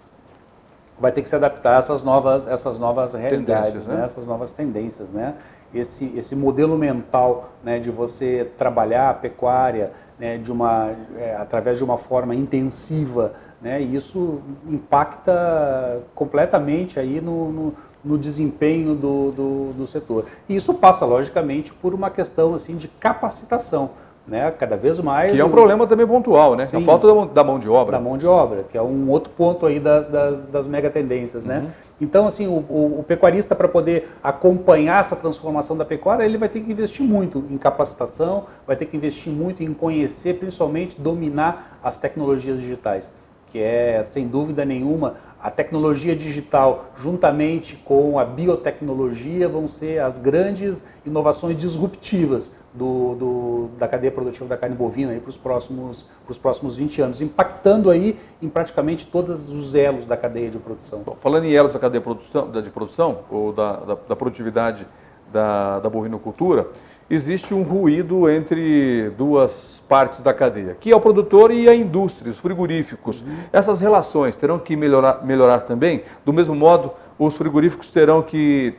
Vai 1.00 1.12
ter 1.12 1.22
que 1.22 1.30
se 1.30 1.36
adaptar 1.36 1.76
a 1.76 1.78
essas 1.80 2.02
novas, 2.02 2.48
essas 2.48 2.80
novas 2.80 3.14
realidades, 3.14 3.88
né? 3.88 3.96
né? 3.96 4.06
essas 4.06 4.26
novas 4.26 4.52
tendências. 4.52 5.12
Né? 5.12 5.36
Esse, 5.74 6.12
esse 6.16 6.36
modelo 6.36 6.78
mental 6.78 7.50
né, 7.64 7.80
de 7.80 7.92
você 7.92 8.50
trabalhar 8.58 9.10
a 9.10 9.14
pecuária 9.14 9.92
né, 10.18 10.38
de 10.38 10.52
uma, 10.52 10.92
é, 11.18 11.36
através 11.36 11.78
de 11.78 11.84
uma 11.84 11.98
forma 11.98 12.34
intensiva, 12.34 13.34
né, 13.62 13.82
isso 13.82 14.40
impacta 14.68 16.02
completamente 16.14 17.00
aí 17.00 17.20
no, 17.20 17.52
no, 17.52 17.74
no 18.04 18.18
desempenho 18.18 18.96
do, 18.96 19.32
do, 19.32 19.74
do 19.74 19.88
setor. 19.88 20.26
E 20.48 20.56
isso 20.56 20.74
passa, 20.76 21.06
logicamente, 21.06 21.74
por 21.74 21.94
uma 21.94 22.10
questão 22.10 22.54
assim, 22.54 22.78
de 22.78 22.88
capacitação 22.88 23.90
né? 24.28 24.52
Cada 24.52 24.76
vez 24.76 25.00
mais. 25.00 25.32
Que 25.32 25.40
é 25.40 25.46
um 25.46 25.48
o... 25.48 25.52
problema 25.52 25.86
também 25.86 26.08
pontual, 26.08 26.56
né? 26.56 26.66
Sim, 26.66 26.78
a 26.78 26.82
falta 26.82 27.08
da 27.28 27.44
mão 27.44 27.60
de 27.60 27.70
obra. 27.70 27.98
Da 27.98 28.04
mão 28.04 28.18
de 28.18 28.26
obra, 28.26 28.66
que 28.70 28.78
é 28.78 28.82
um 28.82 29.10
outro 29.10 29.32
ponto 29.36 29.66
aí 29.66 29.80
das, 29.80 30.08
das, 30.08 30.42
das 30.42 30.68
mega 30.68 30.90
tendências, 30.90 31.46
né? 31.46 31.60
Uhum. 31.60 31.70
Então, 32.02 32.28
assim, 32.28 32.48
o, 32.48 32.66
o, 32.70 33.00
o 33.00 33.04
pecuarista, 33.04 33.56
para 33.56 33.68
poder 33.68 34.10
acompanhar 34.24 35.00
essa 35.00 35.16
transformação 35.16 35.78
da 35.78 35.86
pecuária, 35.86 36.24
ele 36.24 36.38
vai 36.38 36.50
ter 36.50 36.62
que 36.62 36.72
investir 36.72 37.06
muito 37.06 37.44
em 37.50 37.58
capacitação, 37.58 38.46
vai 38.66 38.76
ter 38.76 38.86
que 38.86 38.98
investir 38.98 39.32
muito 39.32 39.64
em 39.64 39.74
conhecer, 39.74 40.38
principalmente 40.38 41.00
dominar 41.00 41.80
as 41.84 41.98
tecnologias 41.98 42.60
digitais, 42.60 43.14
que 43.48 43.60
é, 43.62 44.04
sem 44.04 44.28
dúvida 44.28 44.66
nenhuma, 44.66 45.16
a 45.46 45.52
tecnologia 45.52 46.16
digital, 46.16 46.86
juntamente 46.98 47.76
com 47.76 48.18
a 48.18 48.26
biotecnologia, 48.26 49.48
vão 49.48 49.68
ser 49.68 50.00
as 50.00 50.18
grandes 50.18 50.84
inovações 51.06 51.56
disruptivas 51.56 52.52
do, 52.74 53.14
do, 53.14 53.70
da 53.78 53.88
cadeia 53.88 54.12
produtiva 54.12 54.50
da 54.50 54.58
carne 54.58 54.76
bovina 54.76 55.14
para 55.20 55.30
os 55.30 55.38
próximos, 55.38 56.10
próximos 56.42 56.78
20 56.78 57.00
anos, 57.00 57.22
impactando 57.22 57.92
aí 57.92 58.18
em 58.42 58.50
praticamente 58.50 59.06
todos 59.06 59.48
os 59.48 59.76
elos 59.76 60.08
da 60.08 60.18
cadeia 60.18 60.50
de 60.50 60.58
produção. 60.58 61.04
Bom, 61.06 61.16
falando 61.22 61.44
em 61.44 61.54
elos 61.54 61.74
da 61.74 61.80
cadeia 61.80 62.00
de 62.00 62.04
produção, 62.04 62.50
de 62.50 62.72
produção 62.72 63.20
ou 63.30 63.54
da, 63.54 63.74
da, 63.74 63.98
da 64.10 64.16
produtividade 64.16 64.88
da, 65.32 65.80
da 65.80 65.90
bovinocultura, 65.92 66.70
existe 67.10 67.54
um 67.54 67.64
ruído 67.64 68.30
entre 68.30 69.12
duas 69.18 69.82
partes 69.88 70.22
da 70.22 70.34
cadeia, 70.34 70.76
que 70.80 70.92
é 70.92 70.96
o 70.96 71.00
produtor 71.00 71.52
e 71.52 71.70
a 71.70 71.76
indústria, 71.76 72.32
os 72.32 72.40
frigoríficos. 72.40 73.22
Uhum. 73.22 73.38
Essas 73.54 73.80
relações 73.80 74.36
terão 74.36 74.58
que 74.58 74.76
melhorar, 74.76 75.24
melhorar 75.24 75.60
também. 75.62 76.04
Do 76.26 76.34
mesmo 76.34 76.56
modo, 76.56 76.92
os 77.18 77.36
frigoríficos 77.36 77.90
terão 77.92 78.22
que 78.22 78.76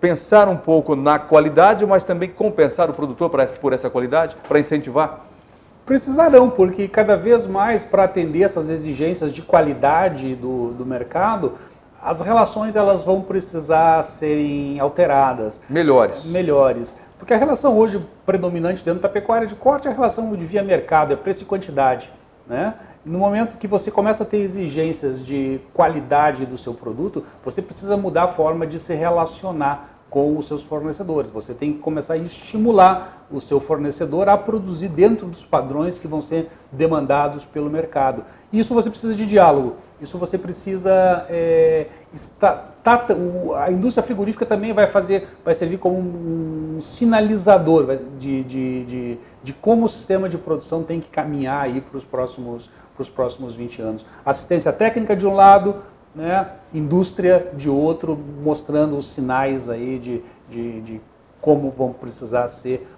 pensar 0.00 0.48
um 0.48 0.56
pouco 0.56 0.96
na 0.96 1.18
qualidade, 1.18 1.84
mas 1.84 2.04
também 2.04 2.30
compensar 2.30 2.88
o 2.88 2.94
produtor 2.94 3.30
por 3.60 3.72
essa 3.72 3.90
qualidade, 3.90 4.36
para 4.48 4.58
incentivar. 4.58 5.26
Precisarão, 5.84 6.50
porque 6.50 6.88
cada 6.88 7.16
vez 7.16 7.46
mais 7.46 7.84
para 7.84 8.04
atender 8.04 8.42
essas 8.42 8.70
exigências 8.70 9.32
de 9.32 9.42
qualidade 9.42 10.34
do, 10.34 10.72
do 10.72 10.86
mercado, 10.86 11.52
as 12.02 12.20
relações 12.20 12.76
elas 12.76 13.04
vão 13.04 13.20
precisar 13.20 14.02
serem 14.02 14.80
alteradas. 14.80 15.60
Melhores. 15.68 16.24
Melhores. 16.24 16.96
Porque 17.18 17.32
a 17.32 17.36
relação 17.36 17.76
hoje 17.78 18.04
predominante 18.24 18.84
dentro 18.84 19.00
da 19.00 19.08
pecuária 19.08 19.46
de 19.46 19.54
corte 19.54 19.88
é 19.88 19.90
a 19.90 19.94
relação 19.94 20.34
de 20.34 20.44
via 20.44 20.62
mercado, 20.62 21.12
é 21.12 21.16
preço 21.16 21.42
e 21.42 21.46
quantidade. 21.46 22.10
Né? 22.46 22.74
No 23.04 23.18
momento 23.18 23.56
que 23.56 23.66
você 23.66 23.90
começa 23.90 24.22
a 24.22 24.26
ter 24.26 24.38
exigências 24.38 25.24
de 25.24 25.60
qualidade 25.72 26.44
do 26.44 26.58
seu 26.58 26.74
produto, 26.74 27.24
você 27.44 27.62
precisa 27.62 27.96
mudar 27.96 28.24
a 28.24 28.28
forma 28.28 28.66
de 28.66 28.78
se 28.78 28.94
relacionar 28.94 29.95
com 30.08 30.36
os 30.36 30.46
seus 30.46 30.62
fornecedores. 30.62 31.30
Você 31.30 31.52
tem 31.52 31.72
que 31.72 31.78
começar 31.80 32.14
a 32.14 32.18
estimular 32.18 33.26
o 33.30 33.40
seu 33.40 33.60
fornecedor 33.60 34.28
a 34.28 34.38
produzir 34.38 34.88
dentro 34.88 35.26
dos 35.26 35.44
padrões 35.44 35.98
que 35.98 36.06
vão 36.06 36.20
ser 36.20 36.48
demandados 36.70 37.44
pelo 37.44 37.68
mercado. 37.68 38.24
Isso 38.52 38.72
você 38.72 38.88
precisa 38.88 39.14
de 39.14 39.26
diálogo. 39.26 39.76
Isso 40.00 40.18
você 40.18 40.36
precisa 40.38 41.26
é, 41.28 41.86
está, 42.12 42.54
tá, 42.84 43.06
a 43.58 43.70
indústria 43.72 44.02
frigorífica 44.02 44.44
também 44.44 44.72
vai 44.72 44.86
fazer, 44.86 45.26
vai 45.44 45.54
servir 45.54 45.78
como 45.78 45.98
um 45.98 46.80
sinalizador 46.80 47.96
de, 48.18 48.44
de, 48.44 48.84
de, 48.84 49.18
de 49.42 49.52
como 49.54 49.86
o 49.86 49.88
sistema 49.88 50.28
de 50.28 50.36
produção 50.36 50.82
tem 50.82 51.00
que 51.00 51.08
caminhar 51.08 51.68
para 51.80 51.96
os 51.96 52.04
próximos 52.04 52.70
para 52.96 53.02
os 53.02 53.08
próximos 53.10 53.54
20 53.54 53.82
anos. 53.82 54.06
Assistência 54.24 54.72
técnica 54.72 55.14
de 55.14 55.26
um 55.26 55.34
lado, 55.34 55.76
né, 56.16 56.48
indústria 56.72 57.52
de 57.54 57.68
outro, 57.68 58.18
mostrando 58.42 58.96
os 58.96 59.04
sinais 59.06 59.68
aí 59.68 59.98
de, 59.98 60.24
de, 60.48 60.80
de 60.80 61.00
como 61.42 61.70
vão 61.70 61.92
precisar 61.92 62.48
ser 62.48 62.88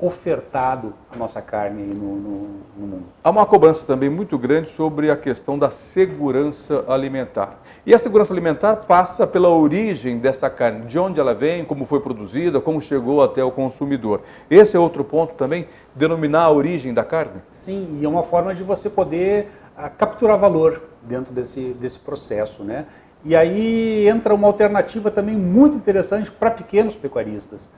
ofertado 0.00 0.94
a 1.12 1.16
nossa 1.16 1.42
carne 1.42 1.82
no, 1.82 2.16
no, 2.16 2.48
no, 2.76 2.86
mundo. 2.86 3.04
Há 3.22 3.30
uma 3.30 3.44
cobrança 3.44 3.84
também 3.84 4.08
muito 4.08 4.38
grande 4.38 4.70
sobre 4.70 5.10
a 5.10 5.16
questão 5.16 5.58
da 5.58 5.72
segurança 5.72 6.84
alimentar. 6.86 7.58
E 7.84 7.92
a 7.92 7.98
segurança 7.98 8.32
alimentar 8.32 8.76
passa 8.76 9.26
pela 9.26 9.48
origem 9.48 10.18
dessa 10.18 10.48
carne, 10.48 10.86
de 10.86 10.98
onde 11.00 11.18
ela 11.18 11.34
vem, 11.34 11.64
como 11.64 11.84
foi 11.84 11.98
produzida, 11.98 12.60
como 12.60 12.80
chegou 12.80 13.22
até 13.22 13.42
o 13.42 13.50
consumidor. 13.50 14.22
Esse 14.48 14.76
é 14.76 14.78
outro 14.78 15.02
ponto 15.02 15.34
também, 15.34 15.66
denominar 15.96 16.44
a 16.44 16.52
origem 16.52 16.94
da 16.94 17.02
carne? 17.02 17.42
Sim, 17.50 17.98
e 18.00 18.04
é 18.04 18.08
uma 18.08 18.22
forma 18.22 18.54
de 18.54 18.62
você 18.62 18.88
poder 18.88 19.50
a, 19.76 19.86
ah, 19.86 19.90
capturar 19.90 20.38
valor 20.38 20.80
dentro 21.08 21.32
desse, 21.32 21.72
desse 21.72 21.98
processo, 21.98 22.62
né? 22.62 22.86
E 23.24 23.34
aí 23.34 24.06
entra 24.06 24.34
uma 24.34 24.46
alternativa 24.46 25.10
também 25.10 25.36
muito 25.36 25.76
interessante 25.76 26.30
para 26.30 26.50
pequenos 26.50 26.94
pecuaristas. 26.94 27.68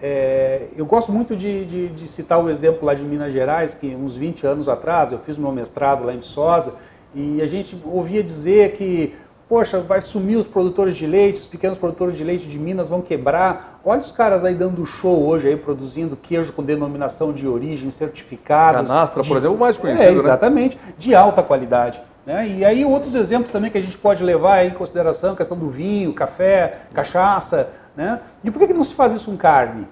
É, 0.00 0.68
eu 0.76 0.84
gosto 0.84 1.10
muito 1.10 1.34
de, 1.34 1.64
de, 1.64 1.88
de, 1.88 2.06
citar 2.06 2.42
o 2.42 2.50
exemplo 2.50 2.84
lá 2.84 2.92
de 2.92 3.04
Minas 3.04 3.32
Gerais, 3.32 3.72
que 3.72 3.94
uns 3.94 4.14
20 4.14 4.46
anos 4.46 4.68
atrás 4.68 5.10
eu 5.10 5.18
fiz 5.18 5.38
meu 5.38 5.50
mestrado 5.50 6.04
lá 6.04 6.12
em 6.12 6.18
Viçosa 6.18 6.74
e 7.14 7.40
a 7.40 7.46
gente 7.46 7.80
ouvia 7.82 8.22
dizer 8.22 8.72
que, 8.72 9.14
poxa, 9.48 9.80
vai 9.80 10.02
sumir 10.02 10.36
os 10.36 10.46
produtores 10.46 10.94
de 10.96 11.06
leite, 11.06 11.40
os 11.40 11.46
pequenos 11.46 11.78
produtores 11.78 12.14
de 12.14 12.22
leite 12.22 12.46
de 12.46 12.58
Minas 12.58 12.90
vão 12.90 13.00
quebrar. 13.00 13.80
Olha 13.82 14.00
os 14.00 14.12
caras 14.12 14.44
aí 14.44 14.54
dando 14.54 14.84
show 14.84 15.26
hoje, 15.26 15.48
aí 15.48 15.56
produzindo 15.56 16.14
queijo 16.14 16.52
com 16.52 16.62
denominação 16.62 17.32
de 17.32 17.48
origem 17.48 17.90
certificado. 17.90 18.86
Canastra, 18.86 19.22
de, 19.22 19.28
por 19.28 19.38
exemplo, 19.38 19.56
o 19.56 19.60
mais 19.60 19.78
conhecido. 19.78 20.08
É, 20.08 20.12
exatamente, 20.12 20.76
né? 20.76 20.92
de 20.98 21.14
alta 21.14 21.42
qualidade. 21.42 22.02
Né? 22.26 22.48
E 22.48 22.64
aí 22.64 22.84
outros 22.84 23.14
exemplos 23.14 23.52
também 23.52 23.70
que 23.70 23.78
a 23.78 23.80
gente 23.80 23.96
pode 23.96 24.24
levar 24.24 24.66
em 24.66 24.70
consideração, 24.70 25.34
a 25.34 25.36
questão 25.36 25.56
do 25.56 25.70
vinho, 25.70 26.12
café, 26.12 26.80
cachaça. 26.92 27.70
Né? 27.96 28.20
E 28.42 28.50
por 28.50 28.58
que, 28.66 28.74
não 28.74 28.82
se 28.82 28.94
faz 28.94 29.12
isso 29.12 29.30
com 29.30 29.36
carne? 29.36 29.86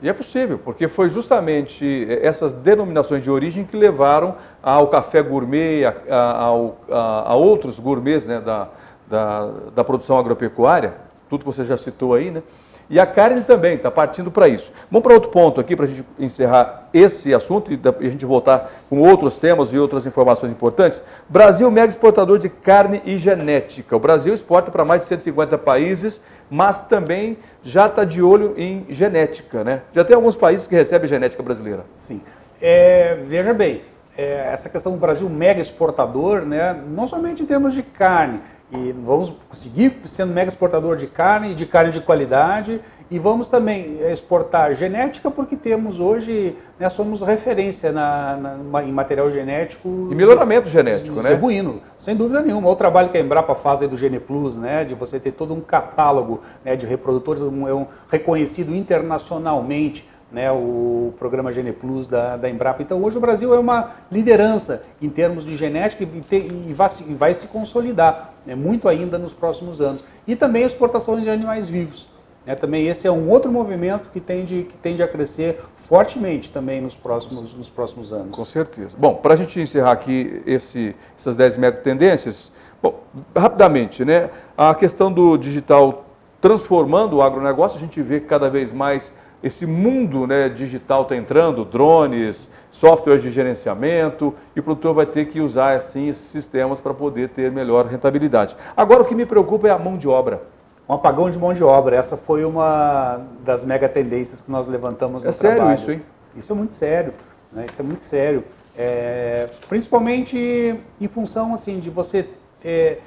E 0.00 0.08
é 0.08 0.12
possível, 0.14 0.58
porque 0.58 0.88
foi 0.88 1.10
justamente 1.10 2.06
essas 2.22 2.54
denominações 2.54 3.22
de 3.22 3.30
origem 3.30 3.64
que 3.64 3.76
levaram 3.76 4.36
ao 4.62 4.88
café 4.88 5.20
gourmet, 5.20 5.84
a, 5.84 5.94
a, 6.08 6.48
a, 6.90 7.30
a 7.32 7.34
outros 7.34 7.78
gourmets 7.78 8.26
né, 8.26 8.40
da, 8.40 8.68
da, 9.06 9.50
da, 9.74 9.84
produção 9.84 10.18
agropecuária, 10.18 10.94
tudo 11.28 11.40
que 11.40 11.46
você 11.46 11.66
já 11.66 11.76
citou 11.76 12.14
aí, 12.14 12.30
né? 12.30 12.42
E 12.90 12.98
a 12.98 13.06
carne 13.06 13.42
também 13.42 13.76
está 13.76 13.88
partindo 13.88 14.32
para 14.32 14.48
isso. 14.48 14.72
Vamos 14.90 15.04
para 15.04 15.14
outro 15.14 15.30
ponto 15.30 15.60
aqui, 15.60 15.76
para 15.76 15.84
a 15.84 15.88
gente 15.88 16.04
encerrar 16.18 16.88
esse 16.92 17.32
assunto 17.32 17.72
e 17.72 17.80
a 17.84 18.10
gente 18.10 18.26
voltar 18.26 18.68
com 18.90 18.98
outros 18.98 19.38
temas 19.38 19.72
e 19.72 19.78
outras 19.78 20.04
informações 20.06 20.50
importantes. 20.50 21.00
Brasil 21.28 21.70
mega 21.70 21.88
exportador 21.88 22.36
de 22.36 22.48
carne 22.48 23.00
e 23.04 23.16
genética. 23.16 23.94
O 23.94 24.00
Brasil 24.00 24.34
exporta 24.34 24.72
para 24.72 24.84
mais 24.84 25.02
de 25.02 25.06
150 25.06 25.56
países, 25.56 26.20
mas 26.50 26.80
também 26.80 27.38
já 27.62 27.86
está 27.86 28.04
de 28.04 28.20
olho 28.20 28.54
em 28.56 28.84
genética, 28.88 29.62
né? 29.62 29.82
Já 29.94 30.02
tem 30.02 30.16
alguns 30.16 30.34
países 30.34 30.66
que 30.66 30.74
recebem 30.74 31.08
genética 31.08 31.44
brasileira. 31.44 31.84
Sim. 31.92 32.20
É, 32.60 33.18
veja 33.28 33.54
bem, 33.54 33.82
é, 34.18 34.50
essa 34.52 34.68
questão 34.68 34.90
do 34.90 34.98
Brasil 34.98 35.28
mega 35.28 35.60
exportador, 35.60 36.42
né, 36.42 36.78
não 36.88 37.06
somente 37.06 37.42
em 37.42 37.46
termos 37.46 37.72
de 37.72 37.82
carne, 37.82 38.40
e 38.72 38.92
vamos 38.92 39.32
seguir 39.50 40.00
sendo 40.04 40.32
mega 40.32 40.48
exportador 40.48 40.96
de 40.96 41.06
carne 41.06 41.54
de 41.54 41.66
carne 41.66 41.90
de 41.90 42.00
qualidade. 42.00 42.80
E 43.10 43.18
vamos 43.18 43.48
também 43.48 44.00
exportar 44.08 44.72
genética, 44.72 45.32
porque 45.32 45.56
temos 45.56 45.98
hoje, 45.98 46.56
né, 46.78 46.88
somos 46.88 47.22
referência 47.22 47.90
na, 47.90 48.36
na, 48.36 48.84
em 48.84 48.92
material 48.92 49.28
genético. 49.28 49.88
E 50.12 50.14
melhoramento 50.14 50.68
genético, 50.68 51.16
né? 51.16 51.30
Zebuíno, 51.30 51.80
sem 51.98 52.14
dúvida 52.14 52.40
nenhuma. 52.40 52.68
O 52.68 52.76
trabalho 52.76 53.08
que 53.08 53.18
a 53.18 53.20
Embrapa 53.20 53.52
faz 53.56 53.82
aí 53.82 53.88
do 53.88 53.96
Gene 53.96 54.20
Plus, 54.20 54.56
né, 54.56 54.84
de 54.84 54.94
você 54.94 55.18
ter 55.18 55.32
todo 55.32 55.52
um 55.52 55.60
catálogo 55.60 56.40
né, 56.64 56.76
de 56.76 56.86
reprodutores, 56.86 57.42
um, 57.42 57.66
é 57.66 57.74
um 57.74 57.86
reconhecido 58.08 58.72
internacionalmente 58.76 60.08
né, 60.30 60.50
o 60.52 61.12
programa 61.18 61.50
Gene 61.50 61.72
Plus 61.72 62.06
da, 62.06 62.36
da 62.36 62.48
Embrapa. 62.48 62.82
Então, 62.82 63.02
hoje 63.02 63.16
o 63.16 63.20
Brasil 63.20 63.52
é 63.54 63.58
uma 63.58 63.90
liderança 64.10 64.84
em 65.02 65.08
termos 65.08 65.44
de 65.44 65.56
genética 65.56 66.04
e, 66.04 66.68
e, 66.68 66.72
vai, 66.72 66.88
e 67.08 67.14
vai, 67.14 67.34
se 67.34 67.48
consolidar 67.48 68.29
né, 68.46 68.54
muito 68.54 68.88
ainda 68.88 69.18
nos 69.18 69.32
próximos 69.32 69.80
anos. 69.80 70.04
E 70.26 70.36
também 70.36 70.62
exportações 70.62 71.22
de 71.22 71.30
animais 71.30 71.68
vivos. 71.68 72.08
Né, 72.46 72.54
também 72.54 72.86
esse 72.88 73.06
é 73.06 73.10
um 73.10 73.28
outro 73.28 73.52
movimento 73.52 74.08
que 74.08 74.20
tende, 74.20 74.64
que 74.64 74.76
tende 74.78 75.02
a 75.02 75.08
crescer 75.08 75.60
fortemente 75.76 76.50
também 76.50 76.80
nos 76.80 76.96
próximos, 76.96 77.54
nos 77.54 77.68
próximos 77.68 78.12
anos. 78.12 78.36
Com 78.36 78.44
certeza. 78.44 78.96
Bom, 78.98 79.16
para 79.16 79.34
a 79.34 79.36
gente 79.36 79.60
encerrar 79.60 79.92
aqui 79.92 80.42
esse, 80.46 80.94
essas 81.18 81.36
10 81.36 81.58
mega 81.58 81.76
tendências, 81.78 82.50
bom, 82.82 83.00
rapidamente, 83.36 84.04
né, 84.04 84.30
a 84.56 84.74
questão 84.74 85.12
do 85.12 85.36
digital 85.36 86.06
transformando 86.40 87.16
o 87.16 87.22
agronegócio, 87.22 87.76
a 87.76 87.80
gente 87.80 88.00
vê 88.00 88.18
cada 88.20 88.48
vez 88.48 88.72
mais 88.72 89.12
esse 89.42 89.66
mundo 89.66 90.26
né, 90.26 90.48
digital 90.48 91.02
está 91.02 91.16
entrando, 91.16 91.64
drones, 91.64 92.48
softwares 92.70 93.22
de 93.22 93.30
gerenciamento, 93.30 94.34
e 94.54 94.60
o 94.60 94.62
produtor 94.62 94.94
vai 94.94 95.06
ter 95.06 95.26
que 95.26 95.40
usar 95.40 95.74
assim 95.74 96.08
esses 96.08 96.26
sistemas 96.26 96.78
para 96.80 96.92
poder 96.92 97.30
ter 97.30 97.50
melhor 97.50 97.86
rentabilidade. 97.86 98.56
Agora 98.76 99.02
o 99.02 99.04
que 99.04 99.14
me 99.14 99.26
preocupa 99.26 99.68
é 99.68 99.70
a 99.70 99.78
mão 99.78 99.96
de 99.96 100.08
obra. 100.08 100.42
Um 100.88 100.94
apagão 100.94 101.30
de 101.30 101.38
mão 101.38 101.52
de 101.52 101.62
obra, 101.62 101.96
essa 101.96 102.16
foi 102.16 102.44
uma 102.44 103.20
das 103.44 103.64
mega 103.64 103.88
tendências 103.88 104.42
que 104.42 104.50
nós 104.50 104.66
levantamos 104.66 105.22
no 105.22 105.30
é 105.30 105.32
trabalho. 105.32 105.60
É 105.60 105.64
sério 105.64 105.80
isso, 105.80 105.90
hein? 105.92 106.02
Isso 106.36 106.52
é 106.52 106.54
muito 106.56 106.72
sério, 106.72 107.14
né? 107.52 107.64
isso 107.68 107.80
é 107.80 107.84
muito 107.84 108.02
sério. 108.02 108.44
É, 108.76 109.48
principalmente 109.68 110.80
em 111.00 111.08
função 111.08 111.54
assim 111.54 111.80
de 111.80 111.90
você 111.90 112.28
é, 112.64 112.98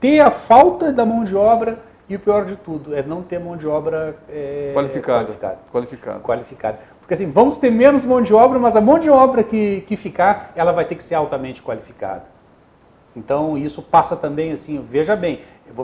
ter 0.00 0.20
a 0.20 0.30
falta 0.30 0.92
da 0.92 1.06
mão 1.06 1.24
de 1.24 1.36
obra 1.36 1.78
e 2.08 2.16
o 2.16 2.18
pior 2.18 2.44
de 2.44 2.56
tudo 2.56 2.94
é 2.94 3.02
não 3.02 3.22
ter 3.22 3.38
mão 3.38 3.56
de 3.56 3.66
obra 3.66 4.16
é, 4.28 4.72
qualificada. 4.74 5.24
qualificada. 5.24 5.58
Qualificada. 5.72 6.20
Qualificada. 6.20 6.78
Porque 7.00 7.14
assim, 7.14 7.28
vamos 7.28 7.58
ter 7.58 7.70
menos 7.70 8.04
mão 8.04 8.20
de 8.20 8.32
obra, 8.32 8.58
mas 8.58 8.76
a 8.76 8.80
mão 8.80 8.98
de 8.98 9.10
obra 9.10 9.42
que, 9.42 9.82
que 9.82 9.96
ficar, 9.96 10.52
ela 10.54 10.72
vai 10.72 10.84
ter 10.84 10.94
que 10.94 11.02
ser 11.02 11.14
altamente 11.14 11.62
qualificada. 11.62 12.24
Então 13.16 13.56
isso 13.56 13.80
passa 13.82 14.16
também 14.16 14.52
assim, 14.52 14.82
veja 14.82 15.14
bem, 15.14 15.40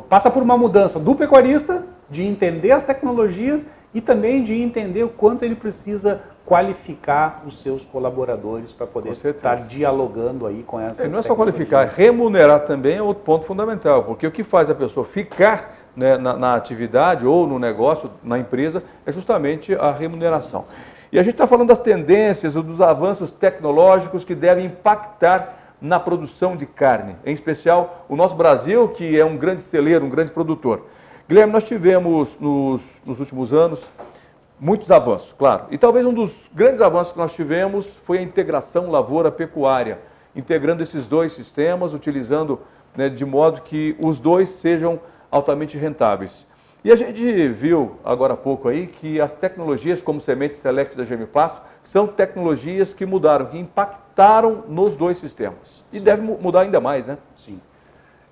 passa 0.08 0.30
por 0.30 0.42
uma 0.42 0.58
mudança 0.58 0.98
do 0.98 1.14
pecuarista 1.14 1.86
de 2.08 2.24
entender 2.24 2.72
as 2.72 2.82
tecnologias 2.82 3.66
e 3.94 4.00
também 4.00 4.42
de 4.42 4.60
entender 4.60 5.04
o 5.04 5.08
quanto 5.08 5.44
ele 5.44 5.54
precisa 5.54 6.22
qualificar 6.44 7.42
os 7.46 7.62
seus 7.62 7.84
colaboradores 7.84 8.72
para 8.72 8.86
poder 8.86 9.10
estar 9.12 9.66
dialogando 9.66 10.46
aí 10.46 10.64
com 10.64 10.80
essas 10.80 11.06
é, 11.06 11.08
Não 11.08 11.20
é 11.20 11.22
só 11.22 11.36
qualificar, 11.36 11.86
remunerar 11.86 12.66
também 12.66 12.96
é 12.96 13.02
outro 13.02 13.22
ponto 13.22 13.46
fundamental, 13.46 14.02
porque 14.04 14.26
o 14.26 14.32
que 14.32 14.42
faz 14.42 14.68
a 14.68 14.74
pessoa 14.74 15.06
ficar 15.06 15.79
né, 15.96 16.16
na, 16.16 16.36
na, 16.36 16.54
atividade 16.54 17.26
ou 17.26 17.46
no 17.46 17.58
negócio, 17.58 18.10
na 18.22 18.38
empresa, 18.38 18.82
é 19.04 19.12
justamente 19.12 19.74
a 19.74 19.92
remuneração. 19.92 20.64
E 21.12 21.18
a 21.18 21.22
gente 21.22 21.34
está 21.34 21.46
falando 21.46 21.68
das 21.68 21.78
tendências, 21.78 22.54
dos 22.54 22.80
avanços 22.80 23.30
tecnológicos 23.30 24.24
que 24.24 24.34
devem 24.34 24.66
impactar 24.66 25.56
na 25.80 25.98
produção 25.98 26.56
de 26.56 26.66
carne, 26.66 27.16
em 27.24 27.32
especial 27.32 28.04
o 28.08 28.14
nosso 28.14 28.36
Brasil, 28.36 28.88
que 28.88 29.18
é 29.18 29.24
um 29.24 29.36
grande 29.36 29.62
celeiro, 29.62 30.04
um 30.04 30.10
grande 30.10 30.30
produtor. 30.30 30.86
Guilherme, 31.28 31.52
nós 31.52 31.64
tivemos 31.64 32.38
nos, 32.38 33.00
nos 33.04 33.18
últimos 33.18 33.52
anos 33.52 33.90
muitos 34.60 34.90
avanços, 34.90 35.32
claro. 35.32 35.64
E 35.70 35.78
talvez 35.78 36.04
um 36.04 36.12
dos 36.12 36.50
grandes 36.52 36.82
avanços 36.82 37.12
que 37.12 37.18
nós 37.18 37.32
tivemos 37.32 37.86
foi 38.04 38.18
a 38.18 38.22
integração 38.22 38.90
lavoura-pecuária, 38.90 39.98
integrando 40.36 40.82
esses 40.82 41.06
dois 41.06 41.32
sistemas, 41.32 41.94
utilizando 41.94 42.60
né, 42.94 43.08
de 43.08 43.24
modo 43.24 43.62
que 43.62 43.96
os 43.98 44.18
dois 44.18 44.50
sejam 44.50 45.00
altamente 45.30 45.78
rentáveis. 45.78 46.46
E 46.82 46.90
a 46.90 46.96
gente 46.96 47.48
viu 47.48 47.96
agora 48.02 48.32
há 48.32 48.36
pouco 48.36 48.68
aí 48.68 48.86
que 48.86 49.20
as 49.20 49.34
tecnologias 49.34 50.00
como 50.00 50.18
semente 50.20 50.56
select 50.56 50.96
da 50.96 51.04
Gemipasto 51.04 51.60
são 51.82 52.06
tecnologias 52.06 52.94
que 52.94 53.04
mudaram, 53.04 53.46
que 53.46 53.58
impactaram 53.58 54.64
nos 54.66 54.96
dois 54.96 55.18
sistemas. 55.18 55.84
E 55.92 56.00
deve 56.00 56.22
mudar 56.22 56.62
ainda 56.62 56.80
mais, 56.80 57.06
né? 57.06 57.18
Sim. 57.34 57.60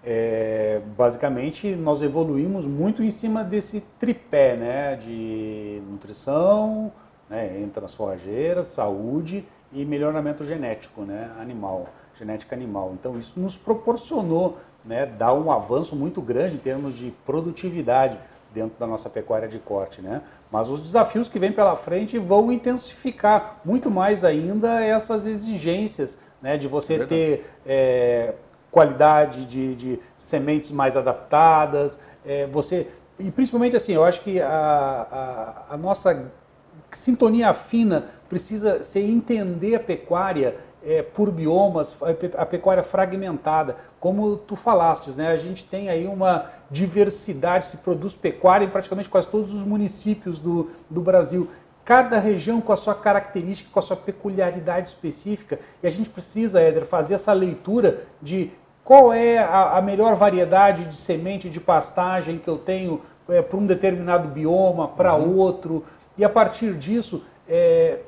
É, 0.02 0.80
basicamente, 0.96 1.74
nós 1.76 2.00
evoluímos 2.00 2.66
muito 2.66 3.02
em 3.02 3.10
cima 3.10 3.44
desse 3.44 3.82
tripé 3.98 4.56
né, 4.56 4.96
de 4.96 5.82
nutrição, 5.90 6.90
né, 7.28 7.60
entra 7.60 7.82
nas 7.82 7.94
forrageiras, 7.94 8.68
saúde 8.68 9.44
e 9.70 9.84
melhoramento 9.84 10.44
genético 10.46 11.02
né, 11.02 11.30
animal, 11.38 11.88
genética 12.14 12.56
animal. 12.56 12.94
Então, 12.98 13.18
isso 13.18 13.38
nos 13.38 13.56
proporcionou 13.56 14.56
né, 14.88 15.04
dar 15.04 15.34
um 15.34 15.52
avanço 15.52 15.94
muito 15.94 16.22
grande 16.22 16.54
em 16.54 16.58
termos 16.58 16.94
de 16.94 17.12
produtividade 17.26 18.18
dentro 18.52 18.78
da 18.78 18.86
nossa 18.86 19.10
pecuária 19.10 19.46
de 19.46 19.58
corte. 19.58 20.00
Né? 20.00 20.22
Mas 20.50 20.68
os 20.68 20.80
desafios 20.80 21.28
que 21.28 21.38
vêm 21.38 21.52
pela 21.52 21.76
frente 21.76 22.18
vão 22.18 22.50
intensificar 22.50 23.60
muito 23.64 23.90
mais 23.90 24.24
ainda 24.24 24.82
essas 24.82 25.26
exigências 25.26 26.16
né, 26.40 26.56
de 26.56 26.66
você 26.66 26.94
é 26.94 27.06
ter 27.06 27.50
é, 27.66 28.34
qualidade 28.70 29.44
de, 29.44 29.74
de, 29.74 30.00
sementes 30.16 30.70
mais 30.70 30.96
adaptadas, 30.96 31.98
é, 32.24 32.46
você 32.46 32.86
e 33.18 33.30
principalmente 33.32 33.74
assim, 33.74 33.92
eu 33.92 34.04
acho 34.04 34.20
que 34.20 34.40
a, 34.40 34.48
a, 34.48 35.74
a 35.74 35.76
nossa 35.76 36.30
sintonia 36.92 37.52
fina 37.52 38.06
precisa 38.28 38.82
ser 38.84 39.00
entender 39.00 39.74
a 39.74 39.80
pecuária 39.80 40.56
é, 40.84 41.02
por 41.02 41.30
biomas, 41.30 41.96
a 42.36 42.46
pecuária 42.46 42.82
fragmentada, 42.82 43.76
como 43.98 44.36
tu 44.36 44.54
falastes, 44.56 45.16
né? 45.16 45.28
A 45.28 45.36
gente 45.36 45.64
tem 45.64 45.88
aí 45.88 46.06
uma 46.06 46.46
diversidade, 46.70 47.64
se 47.64 47.78
produz 47.78 48.14
pecuária 48.14 48.64
em 48.64 48.68
praticamente 48.68 49.08
quase 49.08 49.28
todos 49.28 49.52
os 49.52 49.62
municípios 49.62 50.38
do, 50.38 50.70
do 50.88 51.00
Brasil. 51.00 51.48
Cada 51.84 52.18
região 52.18 52.60
com 52.60 52.72
a 52.72 52.76
sua 52.76 52.94
característica, 52.94 53.70
com 53.72 53.78
a 53.78 53.82
sua 53.82 53.96
peculiaridade 53.96 54.88
específica, 54.88 55.58
e 55.82 55.86
a 55.86 55.90
gente 55.90 56.10
precisa, 56.10 56.60
Éder, 56.60 56.84
fazer 56.84 57.14
essa 57.14 57.32
leitura 57.32 58.04
de 58.20 58.50
qual 58.84 59.12
é 59.12 59.38
a, 59.38 59.78
a 59.78 59.82
melhor 59.82 60.14
variedade 60.14 60.84
de 60.84 60.96
semente 60.96 61.50
de 61.50 61.60
pastagem 61.60 62.38
que 62.38 62.48
eu 62.48 62.58
tenho 62.58 63.02
é, 63.28 63.42
para 63.42 63.58
um 63.58 63.66
determinado 63.66 64.28
bioma, 64.28 64.88
para 64.88 65.14
uhum. 65.14 65.36
outro, 65.36 65.84
e 66.16 66.24
a 66.24 66.28
partir 66.28 66.74
disso 66.74 67.24
é, 67.48 68.00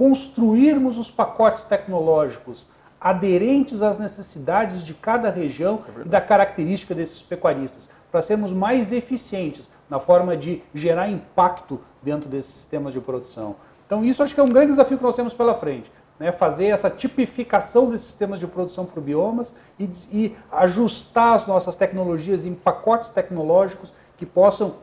construirmos 0.00 0.96
os 0.96 1.10
pacotes 1.10 1.62
tecnológicos 1.62 2.66
aderentes 2.98 3.82
às 3.82 3.98
necessidades 3.98 4.82
de 4.82 4.94
cada 4.94 5.28
região 5.28 5.80
é 5.98 6.00
e 6.00 6.08
da 6.08 6.22
característica 6.22 6.94
desses 6.94 7.20
pecuaristas, 7.20 7.86
para 8.10 8.22
sermos 8.22 8.50
mais 8.50 8.92
eficientes 8.92 9.68
na 9.90 9.98
forma 9.98 10.34
de 10.34 10.62
gerar 10.74 11.10
impacto 11.10 11.78
dentro 12.02 12.30
desses 12.30 12.54
sistemas 12.54 12.94
de 12.94 13.00
produção. 13.02 13.56
Então, 13.84 14.02
isso 14.02 14.22
acho 14.22 14.34
que 14.34 14.40
é 14.40 14.42
um 14.42 14.48
grande 14.48 14.68
desafio 14.68 14.96
que 14.96 15.04
nós 15.04 15.14
temos 15.14 15.34
pela 15.34 15.54
frente. 15.54 15.92
Né? 16.18 16.32
Fazer 16.32 16.68
essa 16.68 16.88
tipificação 16.88 17.90
desses 17.90 18.06
sistemas 18.06 18.40
de 18.40 18.46
produção 18.46 18.86
por 18.86 19.02
biomas 19.02 19.52
e, 19.78 19.84
e 20.10 20.36
ajustar 20.50 21.34
as 21.34 21.46
nossas 21.46 21.76
tecnologias 21.76 22.46
em 22.46 22.54
pacotes 22.54 23.10
tecnológicos 23.10 23.92
que 24.16 24.24
possam 24.24 24.76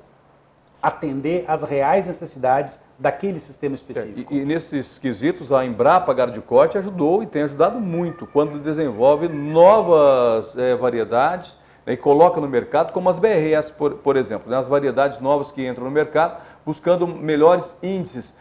atender 0.82 1.46
às 1.48 1.64
reais 1.64 2.08
necessidades 2.08 2.80
daquele 2.98 3.40
sistema 3.40 3.76
específico. 3.76 4.34
É, 4.34 4.38
e, 4.38 4.42
e, 4.42 4.46
nesses 4.46 4.98
quesitos, 4.98 5.52
a 5.52 5.66
Embrapa 5.66 6.14
Gardicote 6.14 6.78
ajudou 6.78 7.22
e 7.22 7.28
tem 7.28 7.44
ajudado 7.44 7.80
muito 7.80 8.26
quando 8.26 8.60
desenvolve 8.60 9.28
novas 9.28 10.58
é, 10.58 10.76
variedades 10.76 11.58
né, 11.86 11.94
e 11.94 11.98
coloca 11.98 12.42
no 12.42 12.48
mercado, 12.48 12.92
como 12.92 13.10
as 13.10 13.20
BRS, 13.20 13.72
por, 13.72 13.96
por 13.96 14.18
exemplo, 14.18 14.50
né, 14.50 14.58
as 14.58 14.68
variedades 14.68 15.20
novas 15.20 15.52
que 15.52 15.66
entram 15.66 15.86
no 15.86 15.92
mercado, 15.92 16.42
buscando 16.66 17.08
melhores 17.08 17.76
índices. 17.84 18.34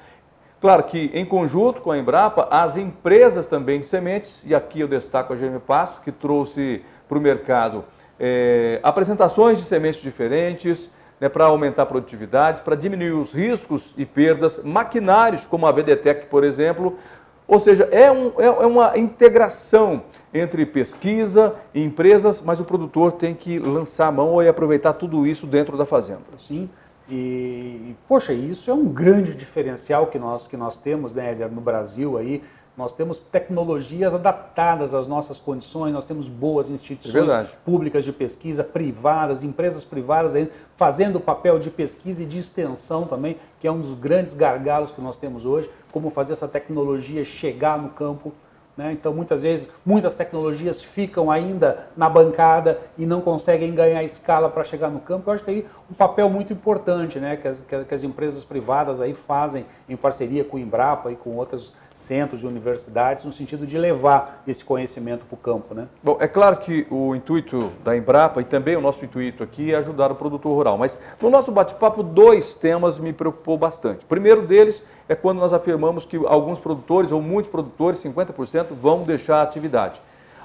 Claro 0.60 0.84
que, 0.84 1.10
em 1.12 1.24
conjunto 1.24 1.82
com 1.82 1.90
a 1.90 1.98
Embrapa, 1.98 2.48
as 2.50 2.76
empresas 2.76 3.46
também 3.46 3.80
de 3.80 3.86
sementes, 3.86 4.42
e 4.44 4.54
aqui 4.54 4.80
eu 4.80 4.88
destaco 4.88 5.34
a 5.34 5.36
GM 5.36 5.60
Pasto, 5.60 6.00
que 6.00 6.10
trouxe 6.10 6.82
para 7.06 7.18
o 7.18 7.20
mercado 7.20 7.84
é, 8.18 8.80
apresentações 8.82 9.58
de 9.58 9.64
sementes 9.64 10.00
diferentes, 10.00 10.90
né, 11.20 11.28
para 11.28 11.46
aumentar 11.46 11.82
a 11.82 11.86
produtividade, 11.86 12.62
para 12.62 12.74
diminuir 12.74 13.12
os 13.12 13.32
riscos 13.32 13.94
e 13.96 14.04
perdas, 14.04 14.62
maquinários 14.62 15.46
como 15.46 15.66
a 15.66 15.72
BDTEC, 15.72 16.26
por 16.26 16.44
exemplo. 16.44 16.98
Ou 17.48 17.60
seja, 17.60 17.88
é, 17.92 18.10
um, 18.10 18.32
é, 18.38 18.46
é 18.46 18.66
uma 18.66 18.98
integração 18.98 20.02
entre 20.34 20.66
pesquisa 20.66 21.54
e 21.72 21.82
empresas, 21.82 22.42
mas 22.42 22.60
o 22.60 22.64
produtor 22.64 23.12
tem 23.12 23.34
que 23.34 23.58
lançar 23.58 24.08
a 24.08 24.12
mão 24.12 24.42
e 24.42 24.48
aproveitar 24.48 24.94
tudo 24.94 25.26
isso 25.26 25.46
dentro 25.46 25.76
da 25.76 25.86
fazenda. 25.86 26.22
Sim. 26.38 26.68
E, 27.08 27.94
poxa, 28.08 28.32
isso 28.32 28.68
é 28.70 28.74
um 28.74 28.84
grande 28.86 29.32
diferencial 29.32 30.08
que 30.08 30.18
nós, 30.18 30.46
que 30.46 30.56
nós 30.56 30.76
temos 30.76 31.14
né, 31.14 31.34
no 31.50 31.60
Brasil 31.60 32.18
aí, 32.18 32.42
nós 32.76 32.92
temos 32.92 33.16
tecnologias 33.16 34.14
adaptadas 34.14 34.92
às 34.92 35.06
nossas 35.06 35.38
condições, 35.38 35.92
nós 35.92 36.04
temos 36.04 36.28
boas 36.28 36.68
instituições 36.68 37.30
é 37.30 37.46
públicas 37.64 38.04
de 38.04 38.12
pesquisa, 38.12 38.62
privadas, 38.62 39.42
empresas 39.42 39.82
privadas 39.82 40.34
fazendo 40.76 41.16
o 41.16 41.20
papel 41.20 41.58
de 41.58 41.70
pesquisa 41.70 42.22
e 42.22 42.26
de 42.26 42.38
extensão 42.38 43.06
também, 43.06 43.38
que 43.58 43.66
é 43.66 43.72
um 43.72 43.80
dos 43.80 43.94
grandes 43.94 44.34
gargalos 44.34 44.90
que 44.90 45.00
nós 45.00 45.16
temos 45.16 45.46
hoje, 45.46 45.70
como 45.90 46.10
fazer 46.10 46.32
essa 46.32 46.46
tecnologia 46.46 47.24
chegar 47.24 47.78
no 47.78 47.88
campo 47.88 48.32
né? 48.76 48.92
Então, 48.92 49.14
muitas 49.14 49.42
vezes, 49.42 49.68
muitas 49.84 50.16
tecnologias 50.16 50.82
ficam 50.82 51.30
ainda 51.30 51.86
na 51.96 52.10
bancada 52.10 52.78
e 52.98 53.06
não 53.06 53.22
conseguem 53.22 53.74
ganhar 53.74 54.04
escala 54.04 54.50
para 54.50 54.62
chegar 54.62 54.90
no 54.90 55.00
campo. 55.00 55.30
Eu 55.30 55.34
acho 55.34 55.44
que 55.44 55.50
aí 55.50 55.66
um 55.90 55.94
papel 55.94 56.28
muito 56.28 56.52
importante 56.52 57.18
né? 57.18 57.36
que, 57.36 57.48
as, 57.48 57.60
que 57.60 57.94
as 57.94 58.04
empresas 58.04 58.44
privadas 58.44 59.00
aí 59.00 59.14
fazem 59.14 59.64
em 59.88 59.96
parceria 59.96 60.44
com 60.44 60.58
o 60.58 60.60
Embrapa 60.60 61.10
e 61.10 61.16
com 61.16 61.36
outros 61.36 61.72
centros 61.96 62.42
e 62.42 62.46
universidades, 62.46 63.24
no 63.24 63.32
sentido 63.32 63.66
de 63.66 63.78
levar 63.78 64.42
esse 64.46 64.62
conhecimento 64.62 65.24
para 65.24 65.34
o 65.34 65.38
campo. 65.38 65.74
Né? 65.74 65.88
Bom, 66.02 66.18
é 66.20 66.28
claro 66.28 66.58
que 66.58 66.86
o 66.90 67.14
intuito 67.14 67.72
da 67.82 67.96
Embrapa 67.96 68.42
e 68.42 68.44
também 68.44 68.76
o 68.76 68.82
nosso 68.82 69.02
intuito 69.02 69.42
aqui 69.42 69.72
é 69.72 69.78
ajudar 69.78 70.12
o 70.12 70.14
produtor 70.14 70.54
rural, 70.54 70.76
mas 70.76 70.98
no 71.20 71.30
nosso 71.30 71.50
bate-papo, 71.50 72.02
dois 72.02 72.52
temas 72.54 72.98
me 72.98 73.14
preocupou 73.14 73.56
bastante. 73.56 74.04
O 74.04 74.08
primeiro 74.08 74.46
deles 74.46 74.82
é 75.08 75.14
quando 75.14 75.38
nós 75.38 75.54
afirmamos 75.54 76.04
que 76.04 76.18
alguns 76.26 76.58
produtores, 76.58 77.10
ou 77.10 77.22
muitos 77.22 77.50
produtores, 77.50 78.04
50%, 78.04 78.66
vão 78.72 79.02
deixar 79.02 79.38
a 79.38 79.42
atividade. 79.42 79.98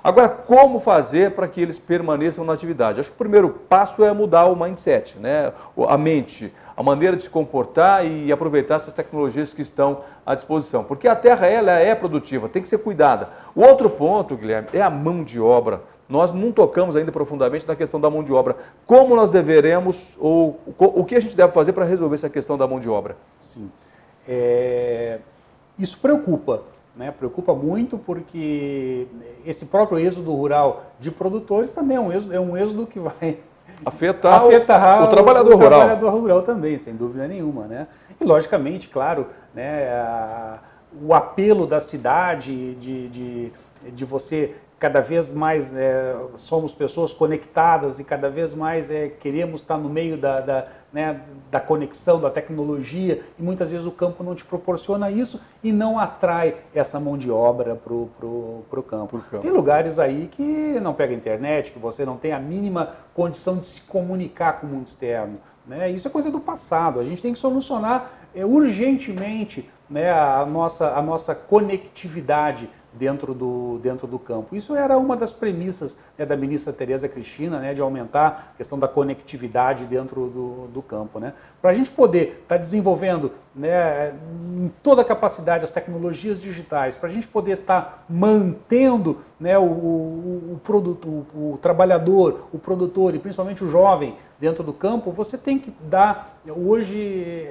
Agora, 0.04 0.30
como 0.30 0.80
fazer 0.80 1.32
para 1.32 1.48
que 1.48 1.62
eles 1.62 1.78
permaneçam 1.78 2.44
na 2.44 2.54
atividade? 2.54 3.00
Acho 3.00 3.10
que 3.10 3.16
o 3.16 3.20
primeiro 3.20 3.50
passo 3.50 4.04
é 4.04 4.12
mudar 4.12 4.46
o 4.46 4.56
mindset, 4.56 5.20
né? 5.20 5.54
a 5.88 5.98
mente, 5.98 6.52
a 6.82 6.84
maneira 6.84 7.16
de 7.16 7.24
se 7.24 7.30
comportar 7.30 8.04
e 8.04 8.32
aproveitar 8.32 8.76
essas 8.76 8.92
tecnologias 8.92 9.54
que 9.54 9.62
estão 9.62 10.02
à 10.26 10.34
disposição. 10.34 10.84
Porque 10.84 11.08
a 11.08 11.16
terra 11.16 11.46
ela 11.46 11.74
é 11.74 11.94
produtiva, 11.94 12.50
tem 12.50 12.60
que 12.60 12.68
ser 12.68 12.80
cuidada. 12.80 13.30
O 13.56 13.62
outro 13.62 13.88
ponto, 13.88 14.36
Guilherme, 14.36 14.68
é 14.74 14.82
a 14.82 14.90
mão 14.90 15.24
de 15.24 15.40
obra. 15.40 15.84
Nós 16.10 16.34
não 16.34 16.52
tocamos 16.52 16.96
ainda 16.96 17.12
profundamente 17.12 17.68
na 17.68 17.76
questão 17.76 18.02
da 18.02 18.10
mão 18.10 18.24
de 18.24 18.34
obra. 18.34 18.58
Como 18.88 19.16
nós 19.16 19.30
deveremos, 19.30 20.18
ou 20.20 20.60
o 20.78 21.06
que 21.06 21.16
a 21.16 21.20
gente 21.20 21.36
deve 21.36 21.54
fazer 21.54 21.72
para 21.72 21.86
resolver 21.86 22.16
essa 22.16 22.30
questão 22.30 22.58
da 22.58 22.68
mão 22.68 22.80
de 22.80 22.90
obra? 22.90 23.16
Sim. 23.40 23.72
É, 24.28 25.20
isso 25.78 26.00
preocupa, 26.00 26.64
né? 26.96 27.12
preocupa 27.12 27.54
muito 27.54 28.00
porque 28.00 29.08
esse 29.46 29.68
próprio 29.68 30.00
êxodo 30.00 30.34
rural 30.34 30.86
de 31.00 31.12
produtores 31.12 31.76
também 31.76 31.98
é 31.98 32.00
um 32.00 32.12
êxodo, 32.12 32.34
é 32.34 32.40
um 32.40 32.58
êxodo 32.58 32.88
que 32.88 33.00
vai 33.00 33.38
afetar, 33.86 34.44
afetar 34.44 35.02
o, 35.02 35.06
o, 35.06 35.08
trabalhador 35.08 35.54
o, 35.54 35.56
rural. 35.56 35.68
O 35.68 35.84
trabalhador 35.84 36.10
rural 36.12 36.42
também, 36.42 36.78
sem 36.78 36.96
dúvida 36.96 37.28
nenhuma. 37.28 37.66
Né? 37.68 37.88
E, 38.20 38.24
logicamente, 38.24 38.88
claro, 38.88 39.28
né, 39.54 39.90
a, 39.90 40.60
o 41.02 41.14
apelo 41.14 41.66
da 41.66 41.80
cidade 41.80 42.76
de, 42.76 43.08
de, 43.10 43.54
de 43.92 44.06
você 44.06 44.56
cada 44.82 45.00
vez 45.00 45.32
mais 45.32 45.72
é, 45.76 46.16
somos 46.36 46.74
pessoas 46.74 47.14
conectadas 47.14 48.00
e 48.00 48.04
cada 48.04 48.32
vez 48.32 48.52
mais 48.52 48.90
é, 48.90 49.10
queremos 49.10 49.62
estar 49.62 49.78
no 49.78 49.88
meio 49.88 50.18
da, 50.18 50.42
da, 50.42 50.68
né, 50.92 51.22
da 51.52 51.60
conexão, 51.60 52.20
da 52.20 52.32
tecnologia, 52.32 53.22
e 53.38 53.44
muitas 53.44 53.70
vezes 53.70 53.86
o 53.86 53.92
campo 53.92 54.24
não 54.24 54.34
te 54.34 54.44
proporciona 54.44 55.12
isso 55.12 55.40
e 55.64 55.72
não 55.72 56.00
atrai 56.00 56.56
essa 56.74 57.00
mão 57.00 57.16
de 57.16 57.30
obra 57.30 57.76
para 57.76 57.94
o 57.94 58.84
campo. 58.90 59.20
campo. 59.20 59.44
Tem 59.44 59.52
lugares 59.52 60.00
aí 60.00 60.28
que 60.32 60.80
não 60.82 60.96
pega 60.96 61.14
internet, 61.14 61.72
que 61.72 61.78
você 61.78 62.04
não 62.04 62.18
tem 62.18 62.34
a 62.34 62.40
mínima 62.40 62.96
condição 63.14 63.58
de 63.58 63.68
se 63.68 63.82
comunicar 63.82 64.54
com 64.54 64.66
o 64.66 64.70
mundo 64.72 64.88
externo. 64.88 65.38
Né? 65.68 65.92
Isso 65.92 66.08
é 66.08 66.12
coisa 66.12 66.32
do 66.32 66.40
passado. 66.40 67.00
A 67.00 67.04
gente 67.04 67.22
tem 67.22 67.34
que 67.34 67.40
solucionar 67.40 68.14
é, 68.34 68.44
urgentemente 68.44 69.70
né, 69.88 70.10
a, 70.12 70.44
nossa, 70.44 70.96
a 70.96 71.02
nossa 71.04 71.36
conectividade 71.36 72.68
dentro 72.94 73.34
do, 73.34 73.80
dentro 73.82 74.08
do 74.08 74.20
campo. 74.20 74.56
Isso 74.56 74.76
era 74.76 74.98
uma 74.98 75.16
das 75.16 75.32
premissas 75.32 75.98
né, 76.18 76.26
da 76.26 76.36
ministra 76.36 76.74
Tereza 76.74 77.08
Cristina, 77.08 77.60
né, 77.60 77.74
de 77.74 77.82
aumentar 77.82 78.52
a 78.54 78.58
questão 78.58 78.78
da 78.78 78.88
conectividade 78.88 79.86
dentro 79.86 80.28
do, 80.28 80.68
do 80.68 80.82
campo. 80.82 81.20
Né? 81.20 81.34
Para 81.62 81.72
a 81.72 81.74
gente 81.74 81.90
poder 81.90 82.42
estar 82.44 82.56
tá 82.56 82.58
desenvolvendo 82.58 83.32
né, 83.56 84.14
em 84.58 84.72
toda 84.84 85.02
a 85.02 85.06
capacidade 85.06 85.64
as 85.64 85.72
tecnologias 85.72 86.42
digitais, 86.42 86.96
para 86.96 87.10
a 87.10 87.12
gente 87.12 87.28
poder 87.28 87.60
estar 87.60 87.82
tá 87.82 88.04
mantendo 88.10 89.22
né, 89.40 89.58
o, 89.58 89.64
o, 89.64 90.54
o, 90.54 90.62
produto, 90.64 91.26
o, 91.34 91.54
o 91.54 91.58
trabalhador, 91.62 92.48
o 92.52 92.60
produtor 92.60 93.16
e 93.16 93.20
principalmente 93.20 93.64
o 93.64 93.70
jovem 93.70 94.18
dentro 94.40 94.64
do 94.64 94.74
campo, 94.74 95.12
você 95.12 95.38
tem 95.38 95.58
que 95.60 95.72
dar 95.82 96.40
hoje 96.48 97.00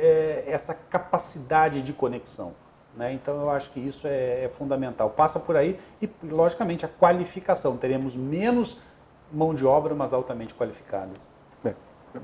é, 0.01 0.45
essa 0.47 0.75
capacidade 0.75 1.83
de 1.83 1.93
conexão. 1.93 2.53
Né? 2.97 3.13
Então 3.13 3.41
eu 3.41 3.51
acho 3.51 3.71
que 3.71 3.81
isso 3.81 4.07
é, 4.07 4.45
é, 4.45 4.49
fundamental. 4.49 5.11
Passa 5.11 5.39
por 5.39 5.57
aí 5.57 5.79
e, 6.01 6.09
logicamente, 6.25 6.85
a 6.85 6.89
qualificação. 6.89 7.77
Teremos 7.77 8.17
menos 8.17 8.79
mão 9.33 9.55
de 9.55 9.65
obra, 9.65 9.95
mas 9.95 10.13
altamente 10.13 10.55
qualificadas. 10.55 11.31
Bem, 11.63 11.75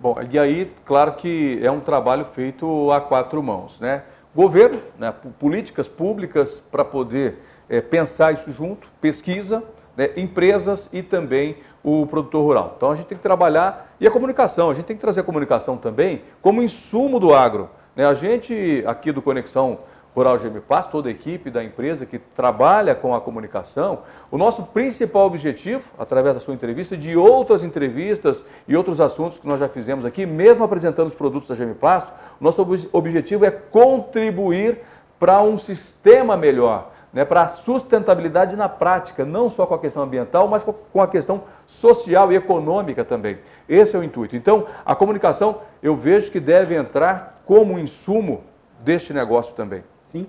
bom, 0.00 0.16
e 0.30 0.38
aí, 0.38 0.72
claro 0.84 1.14
que 1.14 1.60
é 1.62 1.70
um 1.70 1.80
trabalho 1.80 2.24
feito 2.26 2.90
a 2.90 3.00
quatro 3.00 3.42
mãos. 3.42 3.78
Né? 3.80 4.02
Governo, 4.34 4.80
né? 4.98 5.14
políticas 5.38 5.86
públicas 5.86 6.58
para 6.70 6.84
poder 6.84 7.38
é, 7.68 7.80
pensar 7.80 8.34
isso 8.34 8.50
junto, 8.50 8.88
pesquisa, 9.00 9.62
né? 9.96 10.10
empresas 10.16 10.88
e 10.92 11.02
também 11.02 11.58
o 11.82 12.04
produtor 12.06 12.44
rural. 12.44 12.74
Então 12.76 12.90
a 12.90 12.96
gente 12.96 13.06
tem 13.06 13.16
que 13.16 13.22
trabalhar, 13.22 13.94
e 14.00 14.06
a 14.06 14.10
comunicação, 14.10 14.70
a 14.70 14.74
gente 14.74 14.86
tem 14.86 14.96
que 14.96 15.00
trazer 15.00 15.20
a 15.20 15.24
comunicação 15.24 15.76
também 15.76 16.22
como 16.42 16.60
insumo 16.60 17.20
do 17.20 17.32
agro. 17.32 17.70
Né? 17.94 18.04
A 18.04 18.12
gente 18.12 18.82
aqui 18.86 19.12
do 19.12 19.22
Conexão 19.22 19.78
Rural 20.16 20.38
Paz, 20.66 20.86
toda 20.86 21.10
a 21.10 21.12
equipe 21.12 21.50
da 21.50 21.62
empresa 21.62 22.06
que 22.06 22.18
trabalha 22.18 22.94
com 22.94 23.14
a 23.14 23.20
comunicação, 23.20 23.98
o 24.30 24.38
nosso 24.38 24.62
principal 24.62 25.26
objetivo, 25.26 25.90
através 25.98 26.32
da 26.32 26.40
sua 26.40 26.54
entrevista, 26.54 26.96
de 26.96 27.14
outras 27.14 27.62
entrevistas 27.62 28.42
e 28.66 28.74
outros 28.74 28.98
assuntos 28.98 29.38
que 29.38 29.46
nós 29.46 29.60
já 29.60 29.68
fizemos 29.68 30.06
aqui, 30.06 30.24
mesmo 30.24 30.64
apresentando 30.64 31.08
os 31.08 31.14
produtos 31.14 31.54
da 31.54 31.66
o 31.66 32.44
nosso 32.44 32.66
objetivo 32.92 33.44
é 33.44 33.50
contribuir 33.50 34.78
para 35.20 35.42
um 35.42 35.58
sistema 35.58 36.34
melhor, 36.34 36.92
né, 37.12 37.22
para 37.22 37.42
a 37.42 37.48
sustentabilidade 37.48 38.56
na 38.56 38.70
prática, 38.70 39.22
não 39.22 39.50
só 39.50 39.66
com 39.66 39.74
a 39.74 39.78
questão 39.78 40.02
ambiental, 40.02 40.48
mas 40.48 40.64
com 40.64 41.02
a 41.02 41.06
questão 41.06 41.42
social 41.66 42.32
e 42.32 42.36
econômica 42.36 43.04
também. 43.04 43.38
Esse 43.68 43.94
é 43.94 43.98
o 43.98 44.04
intuito. 44.04 44.34
Então, 44.34 44.66
a 44.84 44.94
comunicação 44.94 45.60
eu 45.82 45.94
vejo 45.94 46.30
que 46.30 46.40
deve 46.40 46.74
entrar 46.74 47.42
como 47.44 47.78
insumo 47.78 48.44
deste 48.80 49.12
negócio 49.12 49.54
também. 49.54 49.84
Sim. 50.16 50.26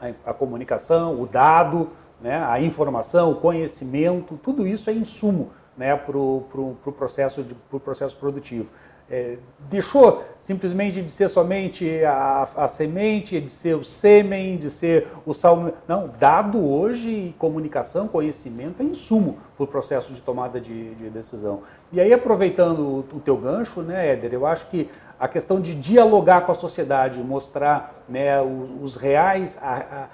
A, 0.00 0.30
a 0.30 0.34
comunicação, 0.34 1.20
o 1.20 1.26
dado, 1.26 1.90
né, 2.20 2.44
a 2.44 2.60
informação, 2.60 3.32
o 3.32 3.36
conhecimento, 3.36 4.38
tudo 4.42 4.66
isso 4.66 4.88
é 4.90 4.92
insumo 4.92 5.50
né, 5.76 5.96
para 5.96 6.18
o 6.18 6.44
pro, 6.50 6.74
pro 6.82 6.92
processo, 6.92 7.44
pro 7.70 7.78
processo 7.78 8.16
produtivo. 8.16 8.72
É, 9.10 9.38
deixou 9.70 10.22
simplesmente 10.38 11.00
de 11.00 11.10
ser 11.10 11.30
somente 11.30 12.04
a, 12.04 12.46
a, 12.56 12.68
semente, 12.68 13.40
de 13.40 13.50
ser 13.50 13.74
o 13.74 13.82
sêmen, 13.82 14.58
de 14.58 14.68
ser 14.68 15.08
o 15.24 15.32
sal. 15.32 15.72
Não, 15.88 16.10
dado 16.20 16.62
hoje 16.62 17.34
comunicação, 17.38 18.06
conhecimento 18.06 18.82
é 18.82 18.84
insumo 18.84 19.38
para 19.56 19.64
o 19.64 19.66
processo 19.66 20.12
de 20.12 20.20
tomada 20.20 20.60
de, 20.60 20.94
de, 20.94 21.08
decisão. 21.08 21.62
E 21.90 22.00
aí, 22.00 22.12
aproveitando 22.12 22.80
o, 22.80 22.98
o 23.16 23.20
teu 23.20 23.36
gancho, 23.36 23.80
né, 23.80 24.12
Éder, 24.12 24.34
eu 24.34 24.46
acho 24.46 24.66
que 24.66 24.90
a 25.18 25.26
questão 25.26 25.58
de 25.58 25.74
dialogar 25.74 26.42
com 26.42 26.52
a 26.52 26.54
sociedade, 26.54 27.18
mostrar 27.18 28.04
né, 28.08 28.40
os, 28.42 28.94
os 28.94 28.96
reais, 28.96 29.56
a, 29.60 29.74
a, 29.74 30.08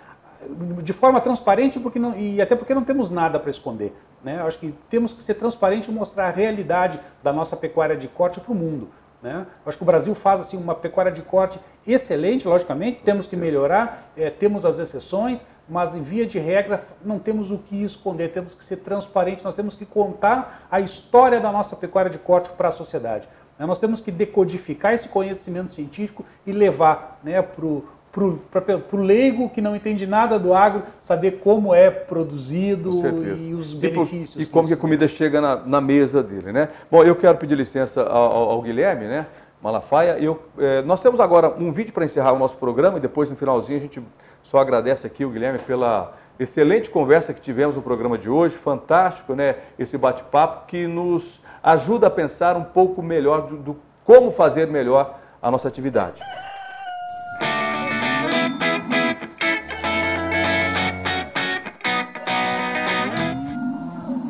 de 0.83 0.93
forma 0.93 1.21
transparente, 1.21 1.81
porque 1.81 1.99
não, 1.99 2.17
e 2.17 2.41
até 2.41 2.55
porque 2.55 2.73
não 2.73 2.85
temos 2.85 3.11
nada 3.11 3.41
para 3.41 3.51
esconder. 3.51 3.93
Né? 4.25 4.41
Acho 4.41 4.59
que 4.59 4.75
temos 4.89 5.13
que 5.13 5.23
ser 5.23 5.35
transparente 5.35 5.91
e 5.91 5.93
mostrar 5.95 6.29
a 6.29 6.31
realidade 6.31 6.99
da 7.23 7.33
nossa 7.33 7.55
pecuária 7.55 7.95
de 7.95 8.09
corte 8.09 8.41
para 8.41 8.51
o 8.51 8.55
mundo. 8.55 8.89
Né? 9.23 9.47
Acho 9.65 9.77
que 9.77 9.83
o 9.83 9.87
Brasil 9.87 10.15
faz 10.15 10.41
assim, 10.41 10.57
uma 10.57 10.75
pecuária 10.75 11.13
de 11.13 11.23
corte 11.23 11.61
excelente, 11.87 12.49
logicamente, 12.49 13.01
temos 13.05 13.27
que 13.27 13.37
melhorar, 13.37 14.11
é, 14.17 14.31
temos 14.31 14.65
as 14.65 14.79
exceções, 14.79 15.45
mas 15.69 15.95
em 15.95 16.03
via 16.03 16.27
de 16.27 16.39
regra 16.39 16.87
não 17.05 17.19
temos 17.19 17.51
o 17.51 17.59
que 17.59 17.85
esconder, 17.85 18.33
temos 18.33 18.55
que 18.55 18.65
ser 18.65 18.79
transparentes, 18.79 19.45
nós 19.45 19.55
temos 19.55 19.75
que 19.75 19.87
contar 19.87 20.67
a 20.71 20.81
história 20.81 21.41
da 21.41 21.53
nossa 21.53 21.77
pecuária 21.77 22.11
de 22.11 22.19
corte 22.19 22.51
para 22.51 22.69
a 22.69 22.73
sociedade. 22.73 23.29
Né? 23.59 23.67
Nós 23.67 23.79
temos 23.79 24.01
que 24.01 24.11
decodificar 24.11 24.93
esse 24.93 25.09
conhecimento 25.09 25.71
científico 25.71 26.25
e 26.47 26.53
levar 26.53 27.21
né, 27.23 27.41
para 27.41 27.65
o 27.65 27.85
para 28.51 28.81
o 28.93 28.97
leigo 28.97 29.51
que 29.51 29.61
não 29.61 29.75
entende 29.75 30.07
nada 30.07 30.39
do 30.39 30.55
agro 30.55 30.85
saber 31.01 31.41
como 31.43 31.75
é 31.75 31.91
produzido 31.91 32.91
e 33.37 33.53
os 33.53 33.73
benefícios. 33.73 34.37
E, 34.37 34.43
e 34.43 34.47
como 34.47 34.69
que 34.69 34.75
a 34.75 34.77
comida 34.77 35.09
chega 35.09 35.41
na, 35.41 35.57
na, 35.57 35.81
mesa 35.81 36.23
dele, 36.23 36.53
né? 36.53 36.69
Bom, 36.91 37.03
eu 37.03 37.17
quero 37.17 37.37
pedir 37.37 37.57
licença 37.57 38.03
ao, 38.03 38.51
ao 38.51 38.63
Guilherme, 38.63 39.07
né? 39.07 39.27
Malafaia. 39.61 40.17
Eu, 40.19 40.41
é, 40.59 40.83
nós 40.83 41.01
temos 41.01 41.19
agora 41.21 41.53
um 41.59 41.73
vídeo 41.73 41.93
para 41.93 42.05
encerrar 42.05 42.33
o 42.33 42.39
nosso 42.39 42.57
programa 42.57 42.99
e 42.99 43.01
depois 43.01 43.29
no 43.29 43.37
finalzinho 43.37 43.79
a 43.79 43.81
gente 43.81 44.01
só 44.43 44.59
agradece 44.59 45.07
aqui 45.07 45.25
o 45.25 45.31
Guilherme 45.31 45.59
pela 45.59 46.15
excelente 46.39 46.91
conversa 46.91 47.35
que 47.35 47.41
tivemos 47.41 47.75
no 47.75 47.83
programa 47.83 48.17
de 48.17 48.31
hoje, 48.31 48.57
fantástico, 48.57 49.35
né? 49.35 49.57
Esse 49.79 49.99
bate-papo 49.99 50.67
que 50.67 50.87
nos 50.87 51.41
ajuda 51.63 52.07
a 52.07 52.11
pensar 52.11 52.57
um 52.57 52.65
pouco 52.65 53.03
melhor 53.03 53.49
do, 53.49 53.57
do 53.57 53.77
como 54.05 54.31
fazer 54.31 54.69
melhor 54.69 55.19
a 55.43 55.51
nossa 55.51 55.67
atividade. 55.67 56.23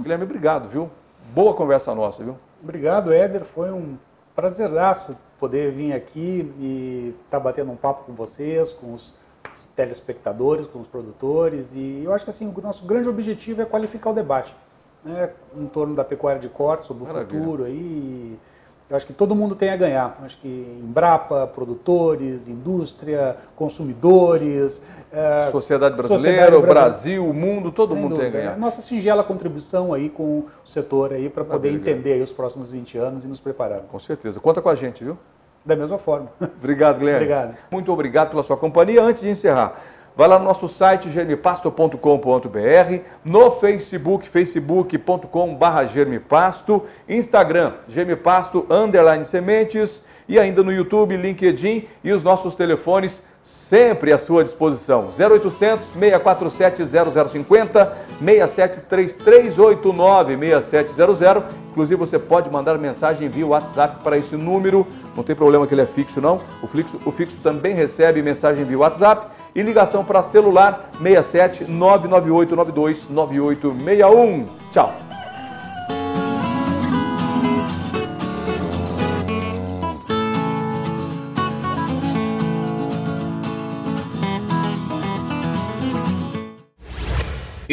Guilherme, 0.04 0.24
obrigado, 0.24 0.68
viu? 0.68 0.90
Boa 1.34 1.54
conversa 1.54 1.94
nossa, 1.94 2.22
viu? 2.22 2.36
Obrigado, 2.62 3.10
Éder. 3.10 3.42
Foi 3.42 3.72
um 3.72 3.96
prazeraço 4.36 5.16
poder 5.40 5.72
vir 5.72 5.94
aqui 5.94 6.52
e 6.58 7.14
estar 7.24 7.38
tá 7.38 7.40
batendo 7.40 7.72
um 7.72 7.76
papo 7.76 8.04
com 8.04 8.12
vocês, 8.12 8.70
com 8.70 8.92
os, 8.92 9.14
os, 9.56 9.66
telespectadores, 9.68 10.66
com 10.66 10.78
os 10.78 10.86
produtores. 10.86 11.72
E 11.74 12.02
eu 12.04 12.12
acho 12.12 12.22
que 12.22 12.30
assim, 12.30 12.52
o 12.54 12.60
nosso 12.60 12.84
grande 12.84 13.08
objetivo 13.08 13.62
é 13.62 13.64
qualificar 13.64 14.10
o 14.10 14.12
debate 14.12 14.54
né, 15.02 15.30
em 15.56 15.66
torno 15.66 15.94
da 15.94 16.04
pecuária 16.04 16.38
de 16.38 16.50
corte, 16.50 16.84
sobre 16.84 17.04
o 17.04 17.06
Maravilha. 17.06 17.40
futuro 17.40 17.64
aí. 17.64 18.38
Eu 18.88 18.96
acho 18.96 19.06
que 19.06 19.12
todo 19.14 19.34
mundo 19.34 19.54
tem 19.54 19.70
a 19.70 19.76
ganhar. 19.76 20.16
Eu 20.18 20.26
acho 20.26 20.36
que 20.38 20.48
Embrapa, 20.82 21.46
produtores, 21.46 22.46
indústria, 22.46 23.36
consumidores, 23.56 24.82
é, 25.10 25.50
sociedade 25.50 25.96
brasileira, 25.96 26.58
o 26.58 26.62
Brasil, 26.62 27.24
o 27.24 27.32
mundo, 27.32 27.72
todo 27.72 27.96
mundo 27.96 28.16
dúvida. 28.16 28.30
tem 28.30 28.40
a 28.40 28.42
ganhar. 28.42 28.58
Nossa 28.58 28.82
singela 28.82 29.24
contribuição 29.24 29.94
aí 29.94 30.10
com 30.10 30.40
o 30.40 30.48
setor 30.64 31.12
aí 31.12 31.30
para 31.30 31.44
poder 31.44 31.72
entender 31.72 32.20
os 32.20 32.32
próximos 32.32 32.70
20 32.70 32.98
anos 32.98 33.24
e 33.24 33.28
nos 33.28 33.40
preparar. 33.40 33.80
Com 33.82 33.98
certeza. 33.98 34.38
Conta 34.38 34.60
com 34.60 34.68
a 34.68 34.74
gente, 34.74 35.02
viu? 35.02 35.16
Da 35.64 35.74
mesma 35.74 35.96
forma. 35.96 36.28
Obrigado, 36.40 36.98
Guilherme. 36.98 37.24
Obrigado. 37.24 37.56
Muito 37.70 37.90
obrigado 37.90 38.30
pela 38.30 38.42
sua 38.42 38.56
companhia. 38.56 39.02
Antes 39.02 39.22
de 39.22 39.30
encerrar, 39.30 39.80
Vai 40.16 40.28
lá 40.28 40.38
no 40.38 40.44
nosso 40.44 40.68
site 40.68 41.10
germipasto.com.br, 41.10 41.98
no 43.24 43.50
Facebook, 43.50 44.28
facebook.com.br 44.28 45.86
germipasto, 45.92 46.84
Instagram, 47.08 47.72
germipasto, 47.88 48.64
underline 48.70 49.24
sementes, 49.24 50.00
e 50.28 50.38
ainda 50.38 50.62
no 50.62 50.72
YouTube, 50.72 51.16
LinkedIn 51.16 51.88
e 52.02 52.12
os 52.12 52.22
nossos 52.22 52.54
telefones 52.54 53.22
sempre 53.44 54.12
à 54.12 54.18
sua 54.18 54.42
disposição. 54.42 55.10
0800 55.18 55.86
647 55.98 56.86
0050 56.86 57.92
673389 58.24 60.62
6700. 60.62 61.44
Inclusive 61.70 61.98
você 61.98 62.18
pode 62.18 62.50
mandar 62.50 62.78
mensagem 62.78 63.28
via 63.28 63.46
WhatsApp 63.46 64.02
para 64.02 64.16
esse 64.16 64.34
número. 64.36 64.86
Não 65.14 65.22
tem 65.22 65.36
problema 65.36 65.66
que 65.66 65.74
ele 65.74 65.82
é 65.82 65.86
fixo 65.86 66.18
não. 66.20 66.40
O 66.62 66.66
fixo, 66.66 66.98
o 67.04 67.12
fixo 67.12 67.36
também 67.42 67.74
recebe 67.74 68.22
mensagem 68.22 68.64
via 68.64 68.78
WhatsApp 68.78 69.26
e 69.54 69.60
ligação 69.62 70.02
para 70.04 70.22
celular 70.22 70.88
67 71.00 71.70
998 71.70 72.56
92 72.56 73.08
9861. 73.10 74.46
Tchau. 74.72 75.03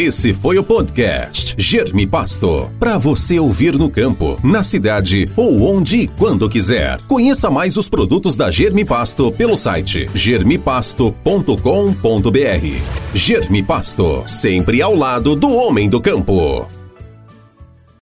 Esse 0.01 0.33
foi 0.33 0.57
o 0.57 0.63
podcast 0.63 1.53
Germe 1.59 2.07
Pasto. 2.07 2.71
Para 2.79 2.97
você 2.97 3.37
ouvir 3.37 3.77
no 3.77 3.87
campo, 3.87 4.35
na 4.43 4.63
cidade 4.63 5.29
ou 5.37 5.61
onde 5.61 5.97
e 5.97 6.07
quando 6.07 6.49
quiser. 6.49 6.99
Conheça 7.07 7.51
mais 7.51 7.77
os 7.77 7.87
produtos 7.87 8.35
da 8.35 8.49
Germe 8.49 8.83
Pasto 8.83 9.31
pelo 9.31 9.55
site 9.55 10.09
germipasto.com.br. 10.15 13.13
Germe 13.13 13.61
Pasto, 13.61 14.23
sempre 14.25 14.81
ao 14.81 14.95
lado 14.95 15.35
do 15.35 15.53
homem 15.53 15.87
do 15.87 16.01
campo. 16.01 16.80